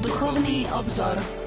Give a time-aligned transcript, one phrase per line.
[0.00, 1.37] Duchovný obzor.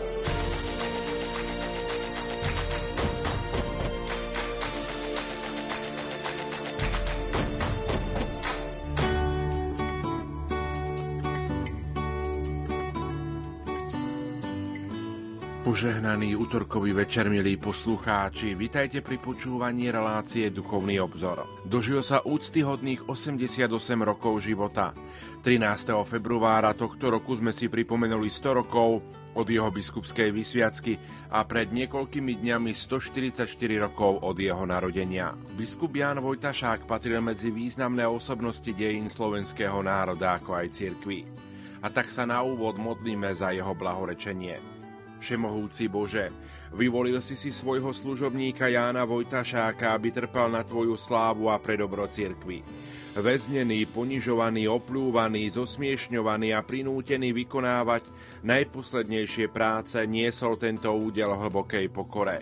[15.81, 21.49] Požehnaný útorkový večer, milí poslucháči, vitajte pri počúvaní relácie Duchovný obzor.
[21.65, 23.65] Dožil sa úctyhodných 88
[24.05, 24.93] rokov života.
[25.41, 26.05] 13.
[26.05, 29.01] februára tohto roku sme si pripomenuli 100 rokov
[29.33, 31.01] od jeho biskupskej vysviacky
[31.33, 33.49] a pred niekoľkými dňami 144
[33.81, 35.33] rokov od jeho narodenia.
[35.57, 41.25] Biskup Jan Vojtašák patril medzi významné osobnosti dejín slovenského národa ako aj cirkvi.
[41.81, 44.70] A tak sa na úvod modlíme za jeho blahorečenie.
[45.21, 46.33] Všemohúci Bože,
[46.73, 52.09] vyvolil si si svojho služobníka Jána Vojtašáka, aby trpel na Tvoju slávu a pre dobro
[52.09, 52.65] cirkvi.
[53.13, 58.09] Veznený, ponižovaný, oplúvaný, zosmiešňovaný a prinútený vykonávať
[58.41, 62.41] najposlednejšie práce, niesol tento údel hlbokej pokore.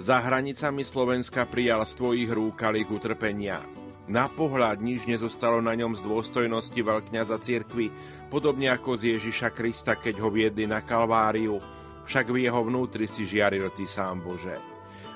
[0.00, 2.58] Za hranicami Slovenska prijal z Tvojich rúk
[2.90, 3.62] utrpenia.
[4.10, 7.94] Na pohľad nič nezostalo na ňom z dôstojnosti veľkňaza cirkvi,
[8.32, 11.62] podobne ako z Ježiša Krista, keď ho viedli na Kalváriu,
[12.10, 14.58] však v jeho vnútri si žiaril Ty sám Bože.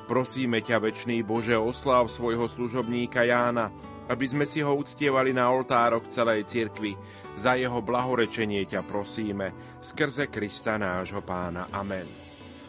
[0.06, 3.74] Prosíme ťa, večný Bože, oslav svojho služobníka Jána,
[4.06, 6.94] aby sme si ho uctievali na oltároch celej cirkvi.
[7.34, 9.50] Za jeho blahorečenie ťa prosíme,
[9.82, 11.66] skrze Krista nášho pána.
[11.74, 12.06] Amen.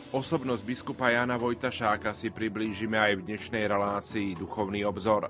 [0.09, 5.29] Osobnosť biskupa Jana Vojtašáka si priblížime aj v dnešnej relácii Duchovný obzor.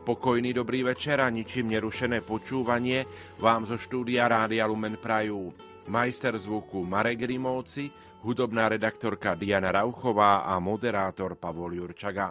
[0.00, 3.04] Pokojný dobrý večer a ničím nerušené počúvanie
[3.36, 5.69] vám zo štúdia Rádia Lumen Prajú.
[5.90, 7.90] Majster zvuku Marek Rimovci,
[8.22, 12.30] hudobná redaktorka Diana Rauchová a moderátor Pavol Jurčaga.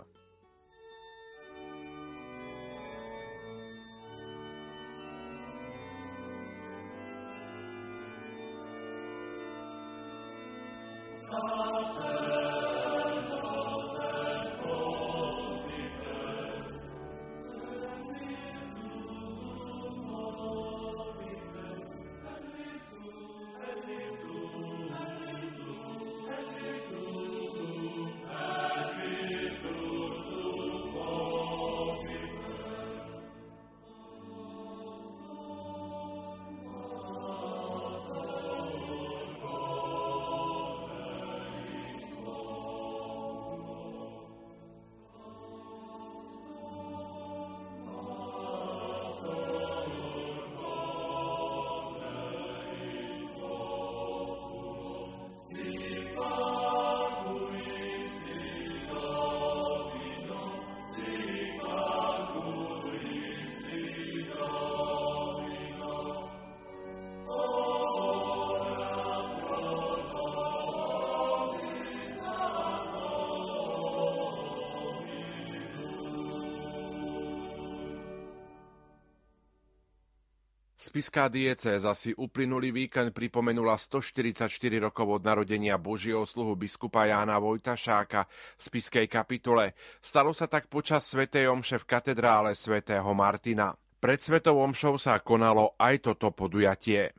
[80.89, 84.49] Spiská diecéza si uplynulý víkend pripomenula 144
[84.81, 89.77] rokov od narodenia Božieho sluhu biskupa Jána Vojtašáka v spiskej kapitole.
[90.01, 93.77] Stalo sa tak počas svätej omše v katedrále svätého Martina.
[94.01, 97.13] Pred svetou omšou sa konalo aj toto podujatie.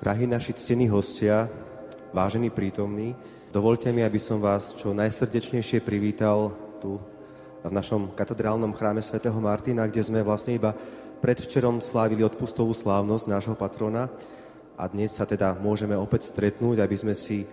[0.00, 1.44] Drahí naši ctení hostia,
[2.16, 3.12] vážení prítomní,
[3.52, 6.96] dovolte mi, aby som vás čo najsrdečnejšie privítal tu
[7.60, 10.72] v našom katedrálnom chráme svätého Martina, kde sme vlastne iba
[11.20, 14.08] Predvčerom slávili odpustovú slávnosť nášho patrona
[14.72, 17.44] a dnes sa teda môžeme opäť stretnúť, aby sme si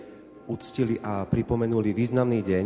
[0.47, 2.65] uctili a pripomenuli významný deň,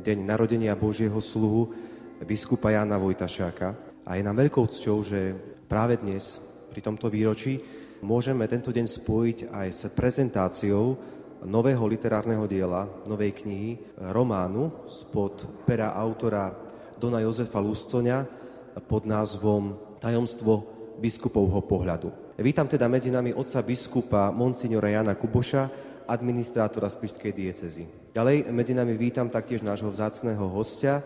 [0.00, 1.76] deň narodenia Božieho sluhu
[2.24, 3.76] biskupa Jana Vojtašáka.
[4.08, 5.36] A je nám veľkou cťou, že
[5.68, 6.40] práve dnes,
[6.72, 7.60] pri tomto výročí,
[8.00, 10.96] môžeme tento deň spojiť aj s prezentáciou
[11.44, 13.76] nového literárneho diela, novej knihy,
[14.08, 16.48] románu spod pera autora
[16.96, 18.24] Dona Jozefa Luscoňa
[18.88, 20.66] pod názvom tajomstvo
[20.98, 22.08] biskupovho pohľadu.
[22.40, 25.68] Vítam teda medzi nami otca biskupa Monsignora Jana Kuboša,
[26.08, 27.84] administrátora Spišskej diecezy.
[28.10, 31.04] Ďalej medzi nami vítam taktiež nášho vzácného hostia,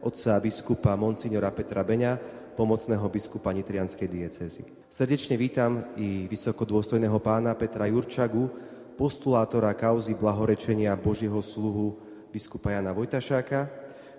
[0.00, 2.16] otca biskupa Monsignora Petra Beňa,
[2.56, 4.62] pomocného biskupa Nitrianskej diecezy.
[4.88, 8.48] Srdečne vítam i vysokodôstojného pána Petra Jurčagu,
[8.96, 12.00] postulátora kauzy blahorečenia Božieho sluhu
[12.32, 13.68] biskupa Jana Vojtašáka.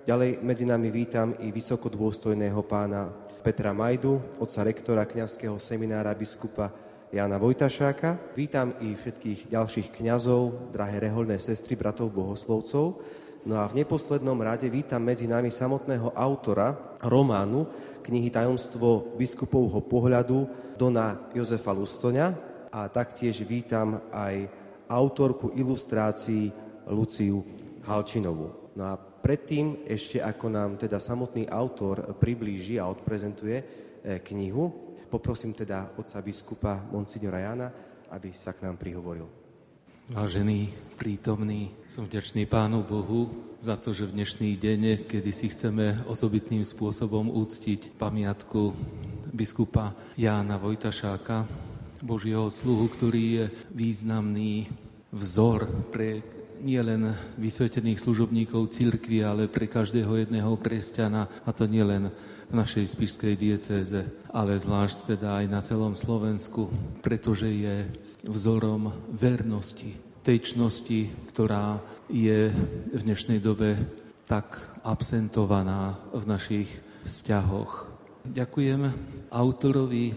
[0.05, 6.67] Ďalej medzi nami vítam i vysokodôstojného pána Petra Majdu, otca rektora kňazského seminára biskupa
[7.15, 8.35] Jana Vojtašáka.
[8.35, 12.99] Vítam i všetkých ďalších kňazov, drahé reholné sestry, bratov bohoslovcov,
[13.47, 17.63] No a v neposlednom rade vítam medzi nami samotného autora románu
[18.03, 20.43] knihy Tajomstvo biskupovho pohľadu
[20.75, 22.27] Dona Jozefa Lustoňa
[22.67, 24.51] a taktiež vítam aj
[24.91, 26.51] autorku ilustrácií
[26.91, 27.47] Luciu
[27.87, 28.75] Halčinovú.
[28.75, 35.55] No a predtým, ešte ako nám teda samotný autor priblíži a odprezentuje eh, knihu, poprosím
[35.55, 37.67] teda otca biskupa Monsignora Jana,
[38.11, 39.27] aby sa k nám prihovoril.
[40.07, 43.27] Vážený prítomný, som vďačný Pánu Bohu
[43.59, 48.71] za to, že v dnešný deň, kedy si chceme osobitným spôsobom úctiť pamiatku
[49.35, 51.43] biskupa Jána Vojtašáka,
[51.99, 54.71] Božieho sluhu, ktorý je významný
[55.11, 62.09] vzor pre nielen vysvetených služobníkov cirkvi, ale pre každého jedného kresťana, a to nielen
[62.47, 66.71] v našej spišskej diecéze, ale zvlášť teda aj na celom Slovensku,
[67.03, 67.87] pretože je
[68.23, 70.43] vzorom vernosti, tej
[71.31, 72.51] ktorá je
[72.91, 73.79] v dnešnej dobe
[74.27, 76.69] tak absentovaná v našich
[77.07, 77.87] vzťahoch.
[78.27, 78.91] Ďakujem
[79.31, 80.11] autorovi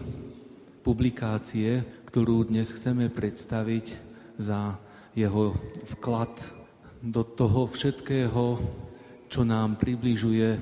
[0.83, 3.95] publikácie, ktorú dnes chceme predstaviť
[4.35, 4.75] za
[5.11, 5.55] jeho
[5.97, 6.33] vklad
[7.01, 8.59] do toho všetkého,
[9.27, 10.59] čo nám približuje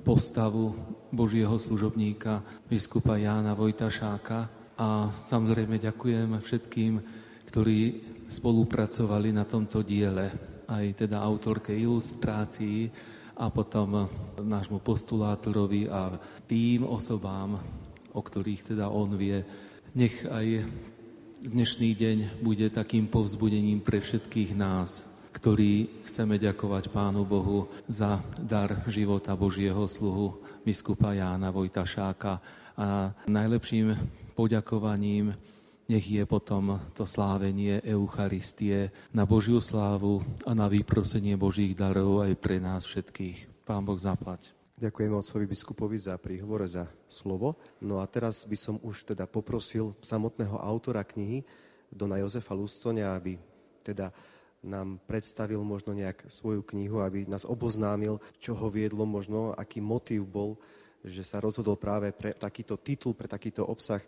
[0.00, 0.72] postavu
[1.12, 6.92] Božieho služobníka, biskupa Jána Vojtašáka, a samozrejme ďakujem všetkým,
[7.46, 7.80] ktorí
[8.26, 10.32] spolupracovali na tomto diele,
[10.66, 12.88] aj teda autorke ilustrácií
[13.36, 14.08] a potom
[14.40, 16.16] nášmu postulátorovi a
[16.48, 17.60] tým osobám,
[18.16, 19.44] o ktorých teda on vie.
[19.92, 20.64] Nech aj
[21.42, 28.86] dnešný deň bude takým povzbudením pre všetkých nás, ktorí chceme ďakovať Pánu Bohu za dar
[28.86, 32.38] života Božieho sluhu biskupa Jána Vojtašáka.
[32.78, 33.98] A najlepším
[34.38, 35.34] poďakovaním
[35.90, 42.38] nech je potom to slávenie Eucharistie na Božiu slávu a na vyprosenie Božích darov aj
[42.38, 43.66] pre nás všetkých.
[43.66, 44.61] Pán Boh zaplať.
[44.82, 47.54] Ďakujem otcovi biskupovi za príhovor, za slovo.
[47.78, 51.46] No a teraz by som už teda poprosil samotného autora knihy,
[51.86, 53.38] Dona Jozefa Lustoňa, aby
[53.86, 54.10] teda
[54.66, 60.26] nám predstavil možno nejak svoju knihu, aby nás oboznámil, čo ho viedlo možno, aký motív
[60.26, 60.58] bol
[61.02, 63.98] že sa rozhodol práve pre takýto titul, pre takýto obsah,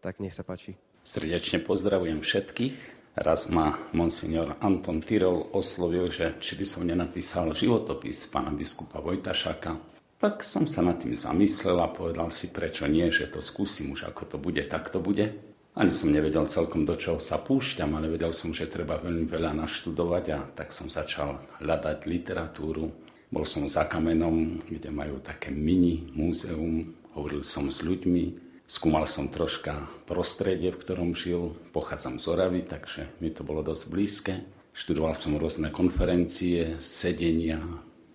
[0.00, 0.72] tak nech sa páči.
[1.04, 2.76] Srdečne pozdravujem všetkých.
[3.20, 9.89] Raz ma monsignor Anton Tyrol oslovil, že či by som nenapísal životopis pána biskupa Vojtašaka.
[10.20, 14.04] Tak som sa nad tým zamyslel a povedal si, prečo nie, že to skúsim už,
[14.04, 15.32] ako to bude, tak to bude.
[15.72, 19.56] Ani som nevedel celkom, do čoho sa púšťam, ale vedel som, že treba veľmi veľa
[19.64, 22.92] naštudovať a tak som začal hľadať literatúru,
[23.30, 28.36] bol som za kamenom, kde majú také mini múzeum, hovoril som s ľuďmi,
[28.66, 33.84] skúmal som troška prostredie, v ktorom žil, pochádzam z Oravy, takže mi to bolo dosť
[33.86, 34.34] blízke.
[34.74, 37.62] Študoval som rôzne konferencie, sedenia,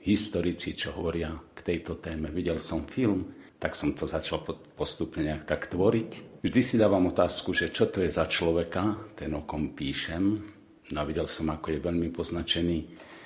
[0.06, 2.30] historici, čo hovoria k tejto téme.
[2.30, 4.46] Videl som film, tak som to začal
[4.78, 6.42] postupne nejak tak tvoriť.
[6.46, 10.46] Vždy si dávam otázku, že čo to je za človeka, ten o kom píšem.
[10.94, 12.78] No a videl som, ako je veľmi poznačený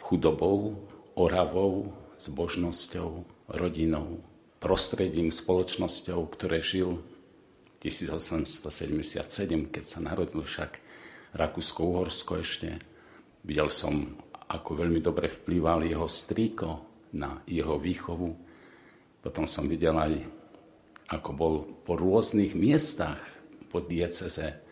[0.07, 0.79] chudobou,
[1.19, 4.23] Oravou, zbožnosťou, rodinou,
[4.63, 7.03] prostredím, spoločnosťou, ktoré žil
[7.83, 9.19] 1877,
[9.67, 10.79] keď sa narodil však
[11.35, 12.79] Rakúsko-Uhorsko ešte.
[13.43, 14.15] Videl som,
[14.49, 16.69] ako veľmi dobre vplýval jeho strýko
[17.13, 18.29] na jeho výchovu.
[19.21, 20.13] Potom som videl aj,
[21.13, 21.53] ako bol
[21.85, 23.21] po rôznych miestach
[23.69, 24.65] po dieceze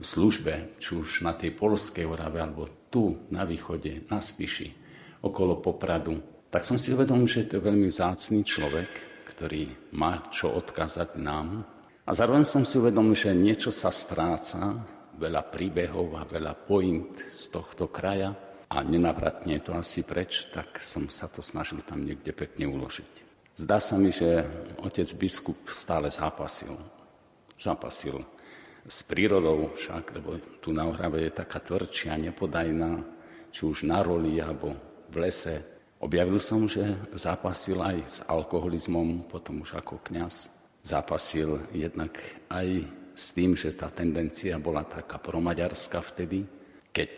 [0.00, 4.72] v službe, či už na tej polskej Orave, alebo tu na východe, na Spiši
[5.20, 6.16] okolo Popradu,
[6.48, 8.88] tak som si uvedomil, že to je veľmi vzácný človek,
[9.28, 11.66] ktorý má čo odkázať nám.
[12.08, 14.80] A zároveň som si uvedomil, že niečo sa stráca,
[15.18, 20.84] veľa príbehov a veľa point z tohto kraja a nenavratne je to asi preč, tak
[20.84, 23.24] som sa to snažil tam niekde pekne uložiť.
[23.58, 24.44] Zdá sa mi, že
[24.78, 26.76] otec biskup stále zápasil.
[27.58, 28.22] Zápasil
[28.88, 33.02] s prírodou však, lebo tu na Ohrave je taká tvrdšia, nepodajná,
[33.50, 34.76] či už na roli, alebo
[35.10, 35.64] v lese.
[35.98, 40.48] Objavil som, že zápasil aj s alkoholizmom, potom už ako kňaz.
[40.86, 42.14] Zápasil jednak
[42.48, 42.86] aj
[43.18, 46.46] s tým, že tá tendencia bola taká promaďarská vtedy,
[46.90, 47.10] keď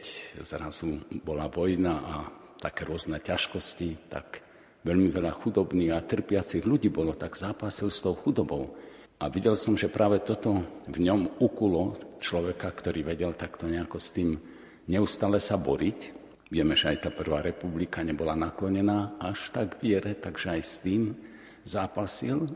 [0.44, 2.14] zrazu bola vojna a
[2.60, 4.44] také rôzne ťažkosti, tak
[4.84, 8.76] veľmi veľa chudobných a trpiacich ľudí bolo, tak zápasil s tou chudobou.
[9.20, 14.08] A videl som, že práve toto v ňom ukulo človeka, ktorý vedel takto nejako s
[14.16, 14.40] tým
[14.88, 20.58] neustále sa boriť Vieme, že aj tá prvá republika nebola naklonená až tak viere, takže
[20.58, 21.14] aj s tým
[21.62, 22.50] zápasil.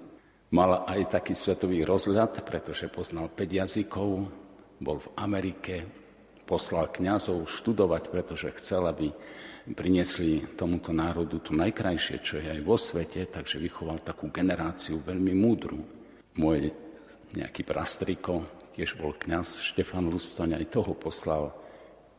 [0.51, 4.27] Mal aj taký svetový rozhľad, pretože poznal 5 jazykov,
[4.83, 5.87] bol v Amerike,
[6.45, 9.11] poslal kňazov študovať, pretože chcel, aby
[9.73, 15.33] priniesli tomuto národu to najkrajšie, čo je aj vo svete, takže vychoval takú generáciu veľmi
[15.33, 15.81] múdru.
[16.37, 16.69] Môj
[17.33, 18.45] nejaký prastriko,
[18.77, 21.51] tiež bol kňaz Štefan Lustoň, aj toho poslal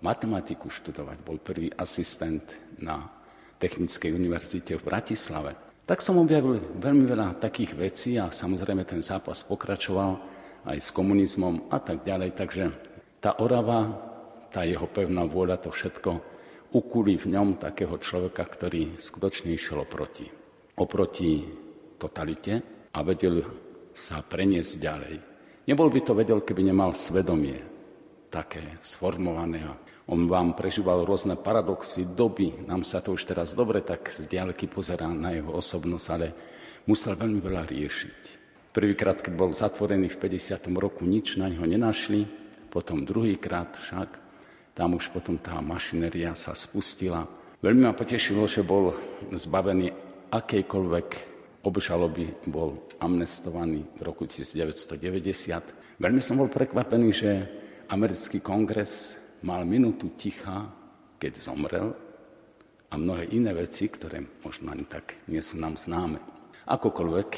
[0.01, 1.17] matematiku študovať.
[1.22, 3.13] Bol prvý asistent na
[3.55, 5.55] Technickej univerzite v Bratislave.
[5.86, 10.17] Tak som objavil veľmi veľa takých vecí a samozrejme ten zápas pokračoval
[10.65, 12.36] aj s komunizmom a tak ďalej.
[12.36, 12.63] Takže
[13.22, 13.96] tá Orava,
[14.55, 16.12] tá jeho pevná vôľa, to všetko
[16.71, 20.31] ukuli v ňom takého človeka, ktorý skutočne išiel oproti.
[20.79, 21.43] Oproti
[22.00, 22.63] totalite
[22.95, 23.43] a vedel
[23.91, 25.15] sa preniesť ďalej.
[25.67, 27.59] Nebol by to vedel, keby nemal svedomie
[28.31, 29.63] také sformované
[30.05, 32.53] on vám prežíval rôzne paradoxy, doby.
[32.69, 36.27] Nám sa to už teraz dobre tak z diaľky pozerá na jeho osobnosť, ale
[36.85, 38.21] musel veľmi veľa riešiť.
[38.69, 40.69] Prvýkrát, keď bol zatvorený v 50.
[40.77, 42.29] roku, nič na neho nenašli,
[42.69, 44.25] potom druhýkrát však
[44.75, 47.24] tam už potom tá mašinéria sa spustila.
[47.63, 48.91] Veľmi ma potešilo, že bol
[49.32, 49.89] zbavený
[50.36, 51.08] akejkoľvek
[51.63, 55.98] obžaloby, bol amnestovaný v roku 1990.
[55.98, 57.32] Veľmi som bol prekvapený, že
[57.88, 59.15] americký kongres
[59.48, 60.67] mal minútu ticha,
[61.15, 61.96] keď zomrel
[62.91, 66.20] a mnohé iné veci, ktoré možno ani tak nie sú nám známe.
[66.67, 67.29] Akokoľvek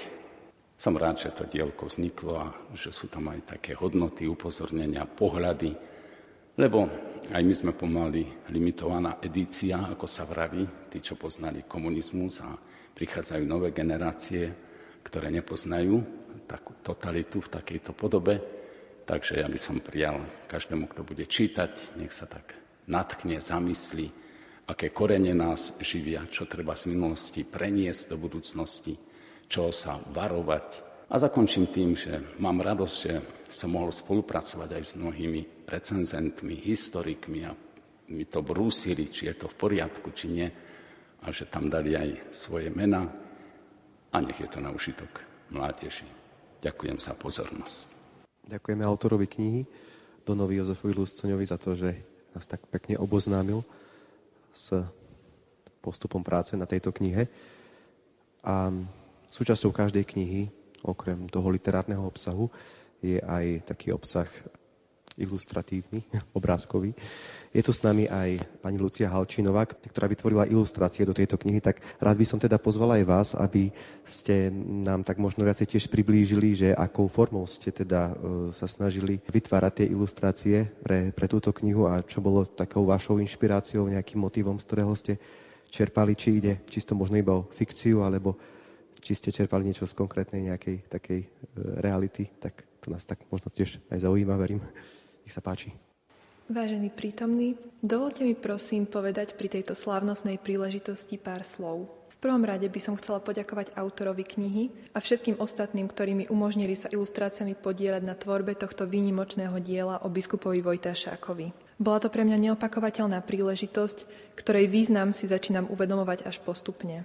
[0.73, 5.73] som rád, že to dielko vzniklo a že sú tam aj také hodnoty, upozornenia, pohľady,
[6.57, 6.89] lebo
[7.27, 12.55] aj my sme pomaly limitovaná edícia, ako sa vraví, tí, čo poznali komunizmus a
[12.97, 14.49] prichádzajú nové generácie,
[15.05, 16.01] ktoré nepoznajú
[16.47, 18.39] takú totalitu v takejto podobe.
[19.03, 22.55] Takže ja by som prijal každému, kto bude čítať, nech sa tak
[22.87, 24.07] natkne, zamyslí,
[24.67, 28.95] aké korene nás živia, čo treba z minulosti preniesť do budúcnosti,
[29.47, 30.67] čo sa varovať.
[31.07, 33.13] A zakončím tým, že mám radosť, že
[33.47, 37.51] som mohol spolupracovať aj s mnohými recenzentmi, historikmi a
[38.07, 40.47] mi to brúsili, či je to v poriadku, či nie,
[41.21, 43.03] a že tam dali aj svoje mena
[44.11, 45.11] a nech je to na užitok
[45.51, 46.07] mládeži.
[46.63, 47.91] Ďakujem za pozornosť.
[48.47, 49.61] Ďakujeme autorovi knihy,
[50.23, 51.91] Donovi Jozefovi Luscoňovi, za to, že
[52.31, 53.59] nás tak pekne oboznámil
[54.55, 54.71] s
[55.83, 57.27] postupom práce na tejto knihe.
[58.43, 58.71] A
[59.27, 60.47] súčasťou každej knihy,
[60.83, 62.47] okrem toho literárneho obsahu,
[63.03, 64.27] je aj taký obsah
[65.17, 66.05] ilustratívny,
[66.37, 66.93] obrázkový.
[67.49, 71.81] Je tu s nami aj pani Lucia Halčinová, ktorá vytvorila ilustrácie do tejto knihy, tak
[71.97, 73.73] rád by som teda pozval aj vás, aby
[74.05, 79.17] ste nám tak možno viacej tiež priblížili, že akou formou ste teda e, sa snažili
[79.25, 84.61] vytvárať tie ilustrácie pre, pre túto knihu a čo bolo takou vašou inšpiráciou, nejakým motivom,
[84.61, 85.17] z ktorého ste
[85.73, 88.37] čerpali, či ide čisto možno iba o fikciu, alebo
[89.01, 91.27] či ste čerpali niečo z konkrétnej nejakej takej e,
[91.81, 94.61] reality, tak to nás tak možno tiež aj zaujíma, verím.
[95.27, 95.75] Nech sa páči.
[96.47, 101.91] Vážený prítomný, dovolte mi prosím povedať pri tejto slávnostnej príležitosti pár slov.
[102.07, 106.79] V prvom rade by som chcela poďakovať autorovi knihy a všetkým ostatným, ktorí mi umožnili
[106.79, 111.75] sa ilustráciami podielať na tvorbe tohto výnimočného diela o biskupovi Vojtašákovi.
[111.75, 117.03] Bola to pre mňa neopakovateľná príležitosť, ktorej význam si začínam uvedomovať až postupne.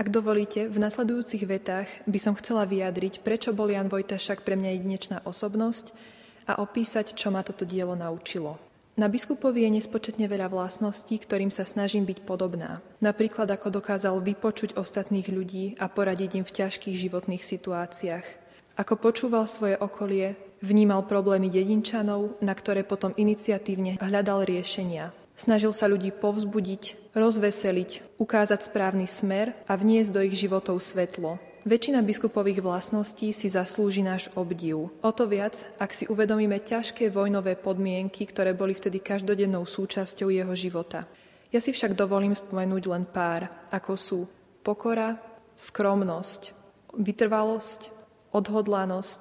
[0.00, 4.80] Ak dovolíte, v nasledujúcich vetách by som chcela vyjadriť, prečo bol Jan Vojtašák pre mňa
[4.80, 6.16] jedinečná osobnosť
[6.48, 8.56] a opísať, čo ma toto dielo naučilo.
[8.98, 12.82] Na biskupovi je nespočetne veľa vlastností, ktorým sa snažím byť podobná.
[12.98, 18.26] Napríklad ako dokázal vypočuť ostatných ľudí a poradiť im v ťažkých životných situáciách.
[18.74, 25.14] Ako počúval svoje okolie, vnímal problémy dedinčanov, na ktoré potom iniciatívne hľadal riešenia.
[25.38, 32.00] Snažil sa ľudí povzbudiť, rozveseliť, ukázať správny smer a vniesť do ich životov svetlo, Väčšina
[32.00, 34.88] biskupových vlastností si zaslúži náš obdiv.
[35.04, 40.54] O to viac, ak si uvedomíme ťažké vojnové podmienky, ktoré boli vtedy každodennou súčasťou jeho
[40.56, 41.04] života.
[41.52, 44.24] Ja si však dovolím spomenúť len pár, ako sú
[44.64, 45.20] pokora,
[45.60, 46.56] skromnosť,
[46.96, 47.92] vytrvalosť,
[48.32, 49.20] odhodlanosť,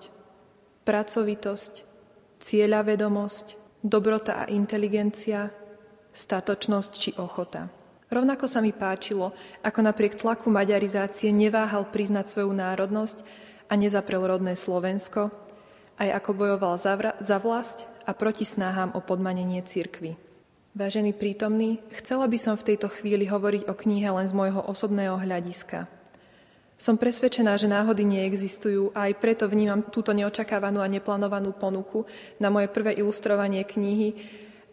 [0.87, 1.73] pracovitosť,
[2.39, 3.45] cieľavedomosť,
[3.83, 5.51] dobrota a inteligencia,
[6.15, 7.67] statočnosť či ochota.
[8.07, 13.19] Rovnako sa mi páčilo, ako napriek tlaku maďarizácie neváhal priznať svoju národnosť
[13.67, 15.27] a nezaprel rodné Slovensko,
[15.99, 20.15] aj ako bojoval za, vra- za vlast a proti snahám o podmanenie cirkvy.
[20.77, 25.19] Vážený prítomný, chcela by som v tejto chvíli hovoriť o knihe len z môjho osobného
[25.19, 25.89] hľadiska.
[26.77, 32.05] Som presvedčená, že náhody neexistujú a aj preto vnímam túto neočakávanú a neplánovanú ponuku
[32.37, 34.13] na moje prvé ilustrovanie knihy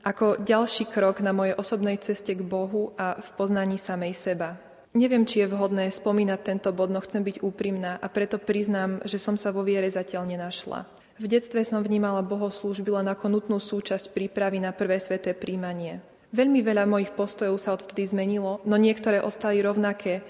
[0.04, 4.60] ako ďalší krok na mojej osobnej ceste k Bohu a v poznaní samej seba.
[4.94, 9.18] Neviem, či je vhodné spomínať tento bod, no chcem byť úprimná a preto priznám, že
[9.18, 10.86] som sa vo viere zatiaľ nenašla.
[11.18, 15.98] V detstve som vnímala bohoslúžby len ako nutnú súčasť prípravy na prvé sveté príjmanie.
[16.34, 20.22] Veľmi veľa mojich postojov sa odvtedy zmenilo, no niektoré ostali rovnaké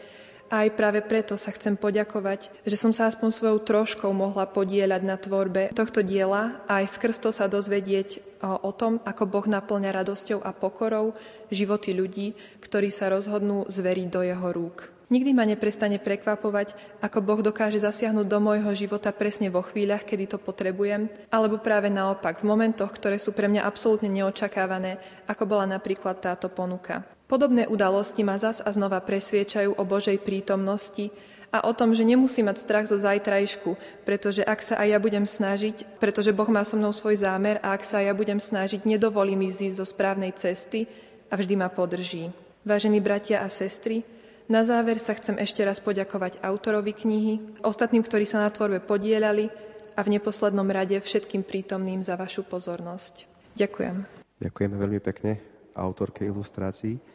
[0.52, 5.02] a aj práve preto sa chcem poďakovať, že som sa aspoň svojou troškou mohla podieľať
[5.02, 9.90] na tvorbe tohto diela a aj skrz to sa dozvedieť o tom, ako Boh naplňa
[9.90, 11.16] radosťou a pokorou
[11.48, 14.94] životy ľudí, ktorí sa rozhodnú zveriť do jeho rúk.
[15.12, 16.74] Nikdy ma neprestane prekvapovať,
[17.04, 21.92] ako Boh dokáže zasiahnuť do môjho života presne vo chvíľach, kedy to potrebujem, alebo práve
[21.92, 24.96] naopak, v momentoch, ktoré sú pre mňa absolútne neočakávané,
[25.28, 27.04] ako bola napríklad táto ponuka.
[27.34, 31.10] Podobné udalosti ma zas a znova presviečajú o Božej prítomnosti
[31.50, 33.74] a o tom, že nemusí mať strach zo zajtrajšku,
[34.06, 37.74] pretože ak sa aj ja budem snažiť, pretože Boh má so mnou svoj zámer a
[37.74, 40.86] ak sa aj ja budem snažiť, nedovolí mi zísť zo správnej cesty
[41.26, 42.30] a vždy ma podrží.
[42.62, 44.06] Vážení bratia a sestry,
[44.46, 49.50] na záver sa chcem ešte raz poďakovať autorovi knihy, ostatným, ktorí sa na tvorbe podielali
[49.98, 53.26] a v neposlednom rade všetkým prítomným za vašu pozornosť.
[53.58, 54.06] Ďakujem.
[54.38, 55.42] Ďakujeme veľmi pekne
[55.74, 57.13] autorke ilustrácií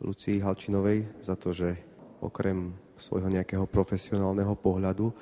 [0.00, 1.76] Lucii Halčinovej za to, že
[2.24, 5.12] okrem svojho nejakého profesionálneho pohľadu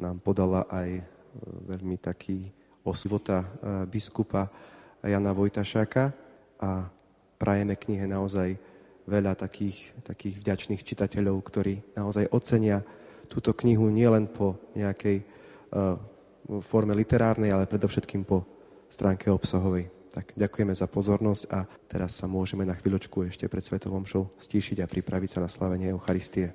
[0.00, 1.02] nám podala aj e,
[1.68, 2.52] veľmi taký
[2.84, 3.48] osvota e,
[3.88, 4.48] biskupa
[5.04, 6.12] Jana Vojtašáka
[6.60, 6.88] a
[7.36, 8.56] prajeme knihe naozaj
[9.04, 12.80] veľa takých, takých vďačných čitateľov, ktorí naozaj ocenia
[13.28, 15.96] túto knihu nielen po nejakej uh,
[16.64, 18.44] forme literárnej, ale predovšetkým po
[18.88, 19.93] stránke obsahovej.
[20.14, 24.78] Tak ďakujeme za pozornosť a teraz sa môžeme na chvíľočku ešte pred Svetovom show stíšiť
[24.78, 26.54] a pripraviť sa na slavenie Eucharistie.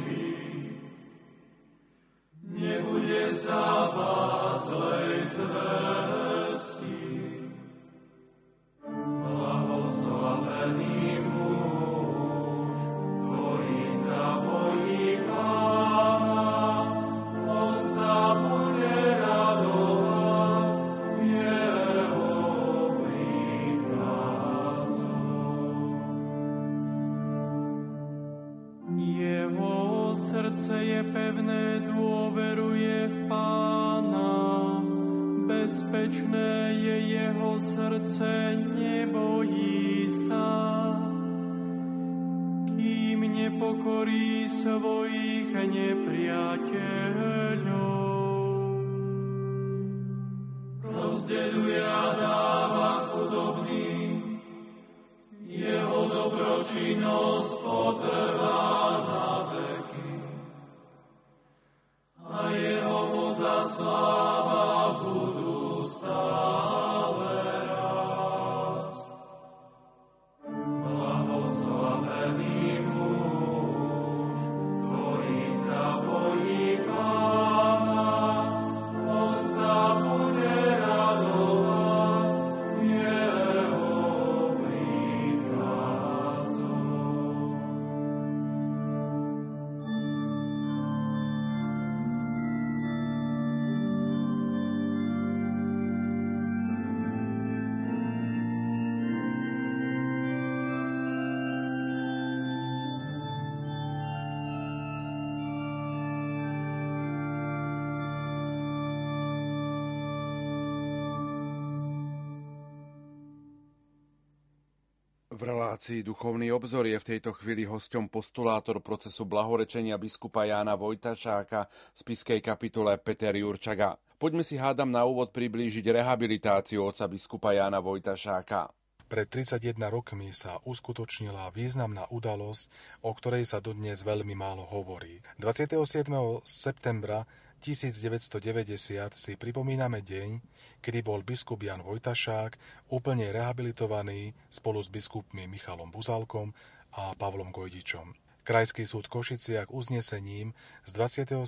[115.41, 121.65] V relácii Duchovný obzor je v tejto chvíli hosťom postulátor procesu blahorečenia biskupa Jána Vojtašáka
[121.97, 123.97] z Piskej kapitule Peter Jurčaga.
[124.21, 128.69] Poďme si hádam na úvod priblížiť rehabilitáciu oca biskupa Jána Vojtašáka.
[129.09, 132.69] Pred 31 rokmi sa uskutočnila významná udalosť,
[133.01, 135.25] o ktorej sa dodnes veľmi málo hovorí.
[135.41, 136.05] 27.
[136.45, 137.25] septembra
[137.61, 140.41] 1990 si pripomíname deň,
[140.81, 142.57] kedy bol biskup Jan Vojtašák
[142.89, 146.49] úplne rehabilitovaný spolu s biskupmi Michalom Buzalkom
[146.97, 148.17] a Pavlom Gojdičom.
[148.41, 151.45] Krajský súd Košiciak uznesením z 27.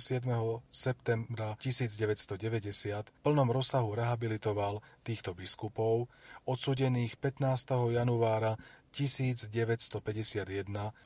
[0.70, 2.38] septembra 1990
[3.10, 6.06] v plnom rozsahu rehabilitoval týchto biskupov,
[6.46, 7.98] odsudených 15.
[7.98, 8.54] januára
[8.94, 9.50] 1951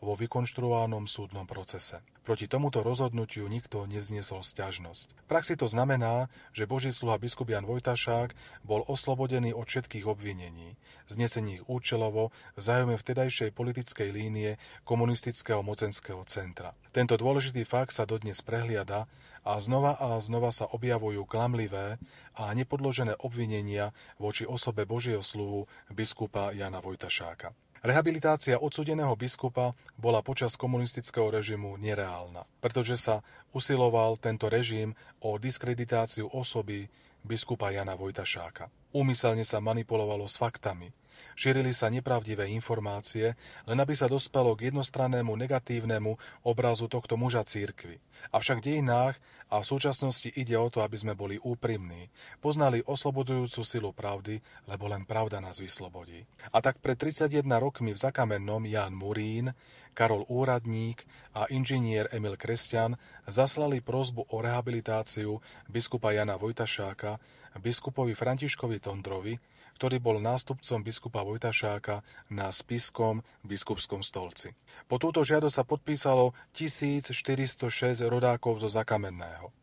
[0.04, 2.04] vo vykonštruovanom súdnom procese.
[2.28, 5.16] Proti tomuto rozhodnutiu nikto nevzniesol stiažnosť.
[5.16, 8.36] V praxi to znamená, že Boží sluha biskup Jan Vojtašák
[8.68, 10.76] bol oslobodený od všetkých obvinení,
[11.08, 16.76] znesených účelovo v zájome vtedajšej politickej línie komunistického mocenského centra.
[16.92, 19.08] Tento dôležitý fakt sa dodnes prehliada
[19.48, 21.96] a znova a znova sa objavujú klamlivé
[22.36, 27.56] a nepodložené obvinenia voči osobe Božieho sluhu biskupa Jana Vojtašáka.
[27.80, 33.24] Rehabilitácia odsudeného biskupa bola počas komunistického režimu nereálna, pretože sa
[33.56, 34.92] usiloval tento režim
[35.24, 36.90] o diskreditáciu osoby
[37.24, 38.68] biskupa Jana Vojtašáka.
[38.92, 40.92] Úmyselne sa manipulovalo s faktami,
[41.34, 43.34] Šírili sa nepravdivé informácie,
[43.66, 47.98] len aby sa dospelo k jednostrannému negatívnemu obrazu tohto muža církvy.
[48.34, 52.10] Avšak v dejinách a v súčasnosti ide o to, aby sme boli úprimní,
[52.42, 56.26] poznali oslobodujúcu silu pravdy, lebo len pravda nás vyslobodí.
[56.50, 59.54] A tak pred 31 rokmi v Zakamennom Jan Murín,
[59.94, 61.02] Karol Úradník
[61.34, 62.94] a inžinier Emil Kresťan
[63.26, 67.18] zaslali prozbu o rehabilitáciu biskupa Jana Vojtašáka
[67.56, 69.40] biskupovi Františkovi Tondrovi,
[69.80, 72.02] ktorý bol nástupcom biskupa Vojtašáka
[72.34, 74.52] na spiskom biskupskom stolci.
[74.90, 79.54] Po túto žiadosť sa podpísalo 1406 rodákov zo Zakamenného.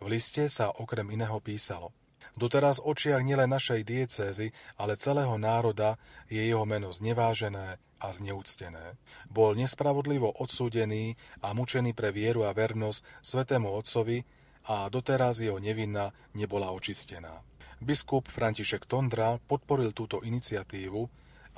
[0.00, 1.92] V liste sa okrem iného písalo
[2.32, 6.00] Doteraz v očiach nielen našej diecézy, ale celého národa
[6.32, 8.96] je jeho meno znevážené a zneúctené.
[9.28, 14.24] Bol nespravodlivo odsúdený a mučený pre vieru a vernosť svetému otcovi
[14.66, 17.42] a doteraz jeho nevinna nebola očistená.
[17.82, 21.02] Biskup František Tondra podporil túto iniciatívu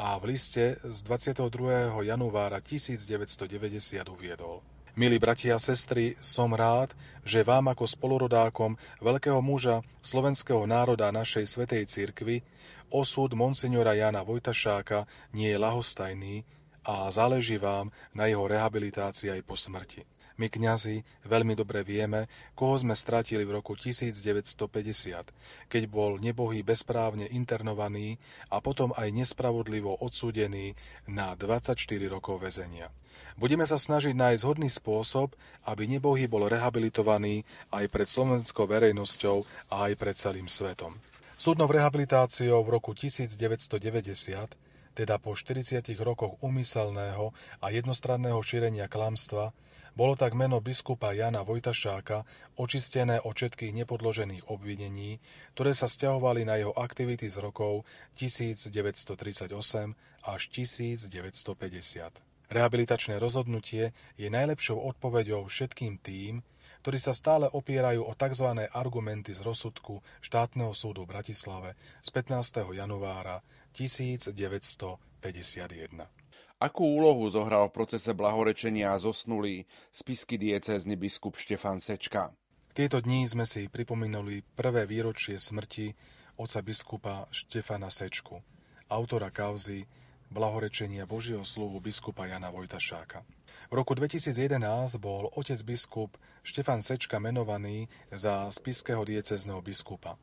[0.01, 2.01] a v liste z 22.
[2.03, 4.65] januára 1990 uviedol.
[4.95, 6.95] Milí bratia a sestry, som rád,
[7.27, 12.47] že vám ako spolurodákom veľkého muža slovenského národa našej svetej cirkvi
[12.95, 15.03] osud monsignora Jana Vojtašáka
[15.35, 16.47] nie je lahostajný
[16.87, 20.07] a záleží vám na jeho rehabilitácii aj po smrti.
[20.35, 22.27] My kňazi veľmi dobre vieme,
[22.59, 24.51] koho sme stratili v roku 1950,
[25.71, 28.19] keď bol nebohý bezprávne internovaný
[28.51, 30.75] a potom aj nespravodlivo odsúdený
[31.07, 31.79] na 24
[32.11, 32.91] rokov väzenia.
[33.39, 35.39] Budeme sa snažiť nájsť hodný spôsob,
[35.71, 40.99] aby nebohý bol rehabilitovaný aj pred slovenskou verejnosťou a aj pred celým svetom.
[41.39, 43.79] Súdnou rehabilitáciou v roku 1990
[44.95, 49.51] teda po 40 rokoch umyselného a jednostranného šírenia klamstva,
[49.95, 52.27] bolo tak meno biskupa Jana Vojtašáka
[52.59, 55.23] očistené od všetkých nepodložených obvinení,
[55.55, 57.87] ktoré sa stiahovali na jeho aktivity z rokov
[58.19, 59.55] 1938
[60.27, 61.15] až 1950.
[62.51, 66.45] Rehabilitačné rozhodnutie je najlepšou odpoveďou všetkým tým,
[66.85, 68.69] ktorí sa stále opierajú o tzv.
[68.69, 72.77] argumenty z rozsudku štátneho súdu v Bratislave z 15.
[72.77, 73.41] januára
[73.73, 76.24] 1951.
[76.63, 82.31] Akú úlohu zohral v procese blahorečenia zosnulý spisky diecézny biskup Štefan Sečka?
[82.71, 85.91] Tieto dní sme si pripomínali prvé výročie smrti
[86.39, 88.39] oca biskupa Štefana Sečku,
[88.87, 89.91] autora kauzy
[90.31, 93.27] blahorečenia Božieho sluhu biskupa Jana Vojtašáka.
[93.71, 96.15] V roku 2011 bol otec biskup
[96.47, 100.19] Štefan Sečka menovaný za spiského diecezného biskupa.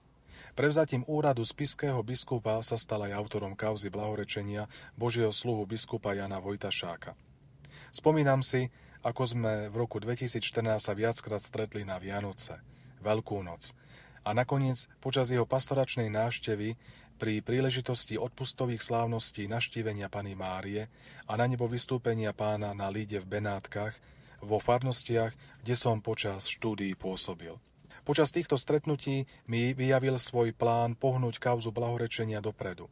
[0.53, 7.15] Prevzatím úradu spiského biskupa sa stal aj autorom kauzy blahorečenia Božieho sluhu biskupa Jana Vojtašáka.
[7.91, 8.67] Spomínam si,
[9.01, 12.61] ako sme v roku 2014 sa viackrát stretli na Vianoce,
[13.01, 13.73] Veľkú noc,
[14.21, 16.77] a nakoniec počas jeho pastoračnej návštevy
[17.17, 20.89] pri príležitosti odpustových slávností naštívenia Pany Márie
[21.25, 23.97] a na nebo vystúpenia pána na líde v Benátkach
[24.41, 27.57] vo farnostiach, kde som počas štúdií pôsobil.
[28.01, 32.89] Počas týchto stretnutí mi vyjavil svoj plán pohnúť kauzu blahorečenia dopredu,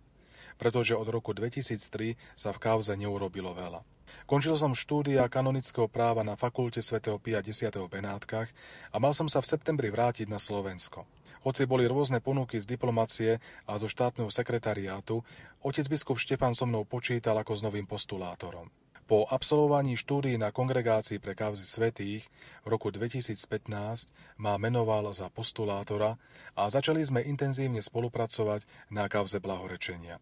[0.62, 3.82] pretože od roku 2003 sa v kauze neurobilo veľa.
[4.26, 7.74] Končil som štúdia kanonického práva na fakulte svätého Pia 10.
[7.74, 8.50] v Benátkach
[8.94, 11.06] a mal som sa v septembri vrátiť na Slovensko.
[11.42, 15.24] Hoci boli rôzne ponuky z diplomacie a zo štátneho sekretariátu,
[15.64, 18.68] otec biskup Štefan so mnou počítal ako s novým postulátorom.
[19.10, 22.30] Po absolvovaní štúdií na kongregácii pre kauzy svetých
[22.62, 23.42] v roku 2015
[24.38, 26.14] ma menoval za postulátora
[26.54, 30.22] a začali sme intenzívne spolupracovať na kauze blahorečenia.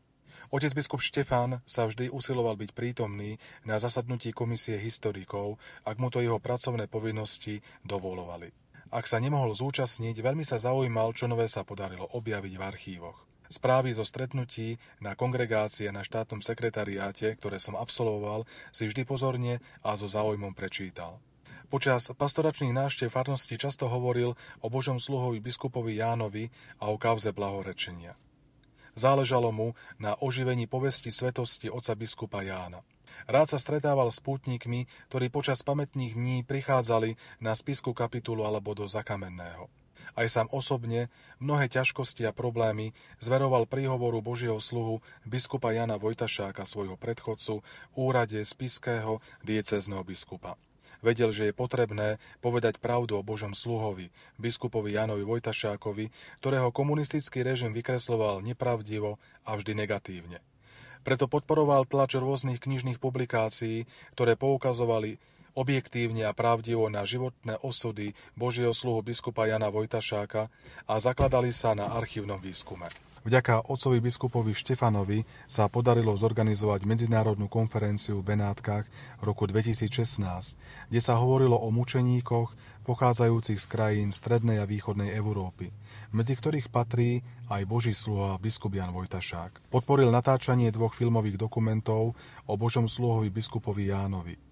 [0.55, 3.35] Otec biskup Štefán sa vždy usiloval byť prítomný
[3.67, 8.55] na zasadnutí komisie historikov, ak mu to jeho pracovné povinnosti dovolovali.
[8.87, 13.26] Ak sa nemohol zúčastniť, veľmi sa zaujímal, čo nové sa podarilo objaviť v archívoch.
[13.47, 18.43] Správy zo stretnutí na kongregácie na štátnom sekretariáte, ktoré som absolvoval,
[18.75, 21.23] si vždy pozorne a so záujmom prečítal.
[21.67, 26.47] Počas pastoračných návštev farnosti často hovoril o Božom sluhovi biskupovi Jánovi
[26.79, 28.15] a o kauze blahorečenia.
[28.95, 32.81] Záležalo mu na oživení povesti svetosti oca biskupa Jána.
[33.27, 38.87] Rád sa stretával s pútnikmi, ktorí počas pamätných dní prichádzali na spisku kapitulu alebo do
[38.87, 39.71] zakamenného
[40.15, 46.95] aj sám osobne mnohé ťažkosti a problémy zveroval príhovoru Božieho sluhu biskupa Jana Vojtašáka svojho
[46.95, 50.55] predchodcu v úrade spiského diecezného biskupa.
[51.01, 54.09] Vedel, že je potrebné povedať pravdu o Božom sluhovi,
[54.41, 56.09] biskupovi Janovi Vojtašákovi,
[56.41, 60.41] ktorého komunistický režim vykresloval nepravdivo a vždy negatívne.
[61.05, 65.21] Preto podporoval tlač rôznych knižných publikácií, ktoré poukazovali
[65.57, 70.53] objektívne a pravdivo na životné osudy Božieho sluhu biskupa Jana Vojtašáka
[70.85, 72.85] a zakladali sa na archívnom výskume.
[73.27, 78.87] Vďaka otcovi biskupovi Štefanovi sa podarilo zorganizovať medzinárodnú konferenciu v Benátkach
[79.19, 80.55] v roku 2016,
[80.87, 82.55] kde sa hovorilo o mučeníkoch
[82.87, 85.75] pochádzajúcich z krajín strednej a východnej Európy,
[86.15, 87.19] medzi ktorých patrí
[87.51, 89.75] aj Boží sluha biskup Jan Vojtašák.
[89.75, 92.15] Podporil natáčanie dvoch filmových dokumentov
[92.47, 94.46] o Božom sluhovi biskupovi Jánovi.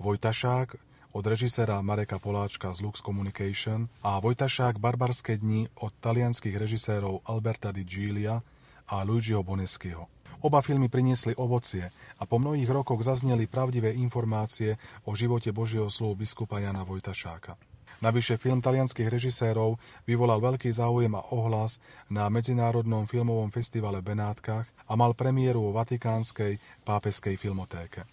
[0.00, 0.68] Vojtašák
[1.12, 7.68] od režisera Mareka Poláčka z Lux Communication a Vojtašák Barbarské dni od talianských režisérov Alberta
[7.68, 8.40] Di Gilia
[8.88, 10.08] a Luigiho Boneschiho.
[10.40, 16.24] Oba filmy priniesli ovocie a po mnohých rokoch zazneli pravdivé informácie o živote Božieho slovu
[16.24, 17.60] biskupa Jana Vojtašáka.
[18.00, 19.76] Navyše film talianských režisérov
[20.08, 21.76] vyvolal veľký záujem a ohlas
[22.08, 26.56] na Medzinárodnom filmovom festivale v Benátkach a mal premiéru vo Vatikánskej
[26.88, 28.08] pápeskej filmotéke.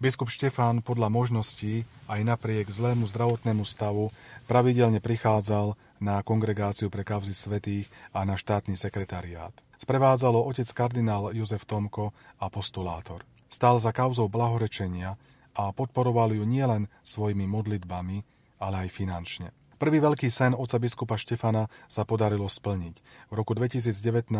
[0.00, 4.08] Biskup Štefán podľa možností aj napriek zlému zdravotnému stavu
[4.48, 7.84] pravidelne prichádzal na kongregáciu pre kavzy svetých
[8.16, 9.52] a na štátny sekretariát.
[9.76, 13.28] Sprevádzalo otec kardinál Jozef Tomko a postulátor.
[13.52, 15.20] Stál za kauzou blahorečenia
[15.52, 18.24] a podporoval ju nielen svojimi modlitbami,
[18.56, 19.52] ale aj finančne.
[19.76, 23.28] Prvý veľký sen oca biskupa Štefana sa podarilo splniť.
[23.28, 24.32] V roku 2019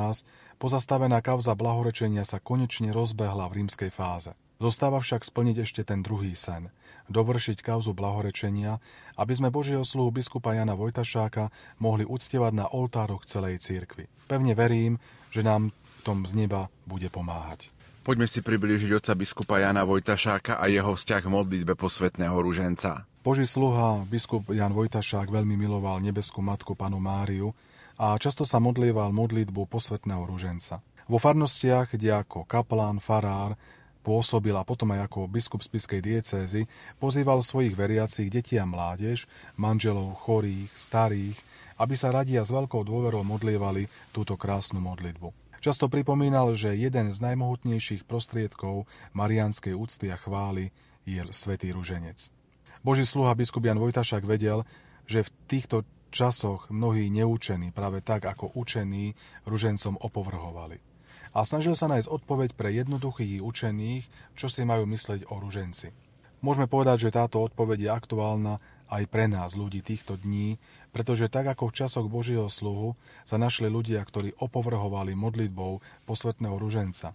[0.56, 4.32] pozastavená kauza blahorečenia sa konečne rozbehla v rímskej fáze.
[4.60, 6.68] Zostáva však splniť ešte ten druhý sen,
[7.08, 8.76] dovršiť kauzu blahorečenia,
[9.16, 11.48] aby sme Božieho sluhu biskupa Jana Vojtašáka
[11.80, 14.04] mohli uctievať na oltároch celej cirkvi.
[14.28, 15.00] Pevne verím,
[15.32, 17.72] že nám v tom z neba bude pomáhať.
[18.04, 23.08] Poďme si priblížiť otca biskupa Jana Vojtašáka a jeho vzťah k modlitbe posvetného ruženca.
[23.20, 27.52] Boží sluha, biskup Jan Vojtašák veľmi miloval nebeskú matku panu Máriu
[28.00, 30.80] a často sa modlieval modlitbu posvetného ruženca.
[31.04, 33.60] Vo farnostiach, kde ako kaplán, farár
[34.00, 36.64] Pôsobil a potom aj ako biskup spiskej diecézy
[36.96, 39.28] pozýval svojich veriacich detí a mládež,
[39.60, 41.36] manželov, chorých, starých,
[41.76, 45.36] aby sa radia s veľkou dôverou modlievali túto krásnu modlitbu.
[45.60, 50.72] Často pripomínal, že jeden z najmohutnejších prostriedkov marianskej úcty a chvály
[51.04, 52.32] je svätý ruženec.
[52.80, 54.64] Boží sluha biskup Jan Vojtašák vedel,
[55.04, 59.12] že v týchto časoch mnohí neúčení práve tak ako učení
[59.44, 60.89] ružencom opovrhovali
[61.30, 65.94] a snažil sa nájsť odpoveď pre jednoduchých učených, čo si majú mysleť o ruženci.
[66.40, 68.54] Môžeme povedať, že táto odpoveď je aktuálna
[68.90, 70.58] aj pre nás, ľudí týchto dní,
[70.90, 77.14] pretože tak ako v časoch Božieho sluhu sa našli ľudia, ktorí opovrhovali modlitbou posvetného ruženca,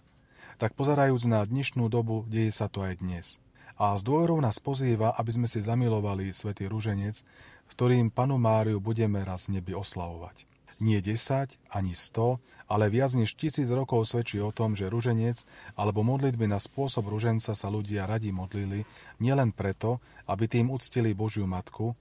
[0.56, 3.44] tak pozerajúc na dnešnú dobu, deje sa to aj dnes.
[3.76, 7.20] A s dôverou nás pozýva, aby sme si zamilovali svätý ruženec,
[7.68, 10.55] ktorým panu Máriu budeme raz nebi oslavovať.
[10.76, 15.40] Nie 10 ani 100, ale viac než tisíc rokov svedčí o tom, že ruženec
[15.72, 18.84] alebo modlitby na spôsob ruženca sa ľudia radi modlili
[19.16, 21.96] nielen preto, aby tým uctili Božiu Matku,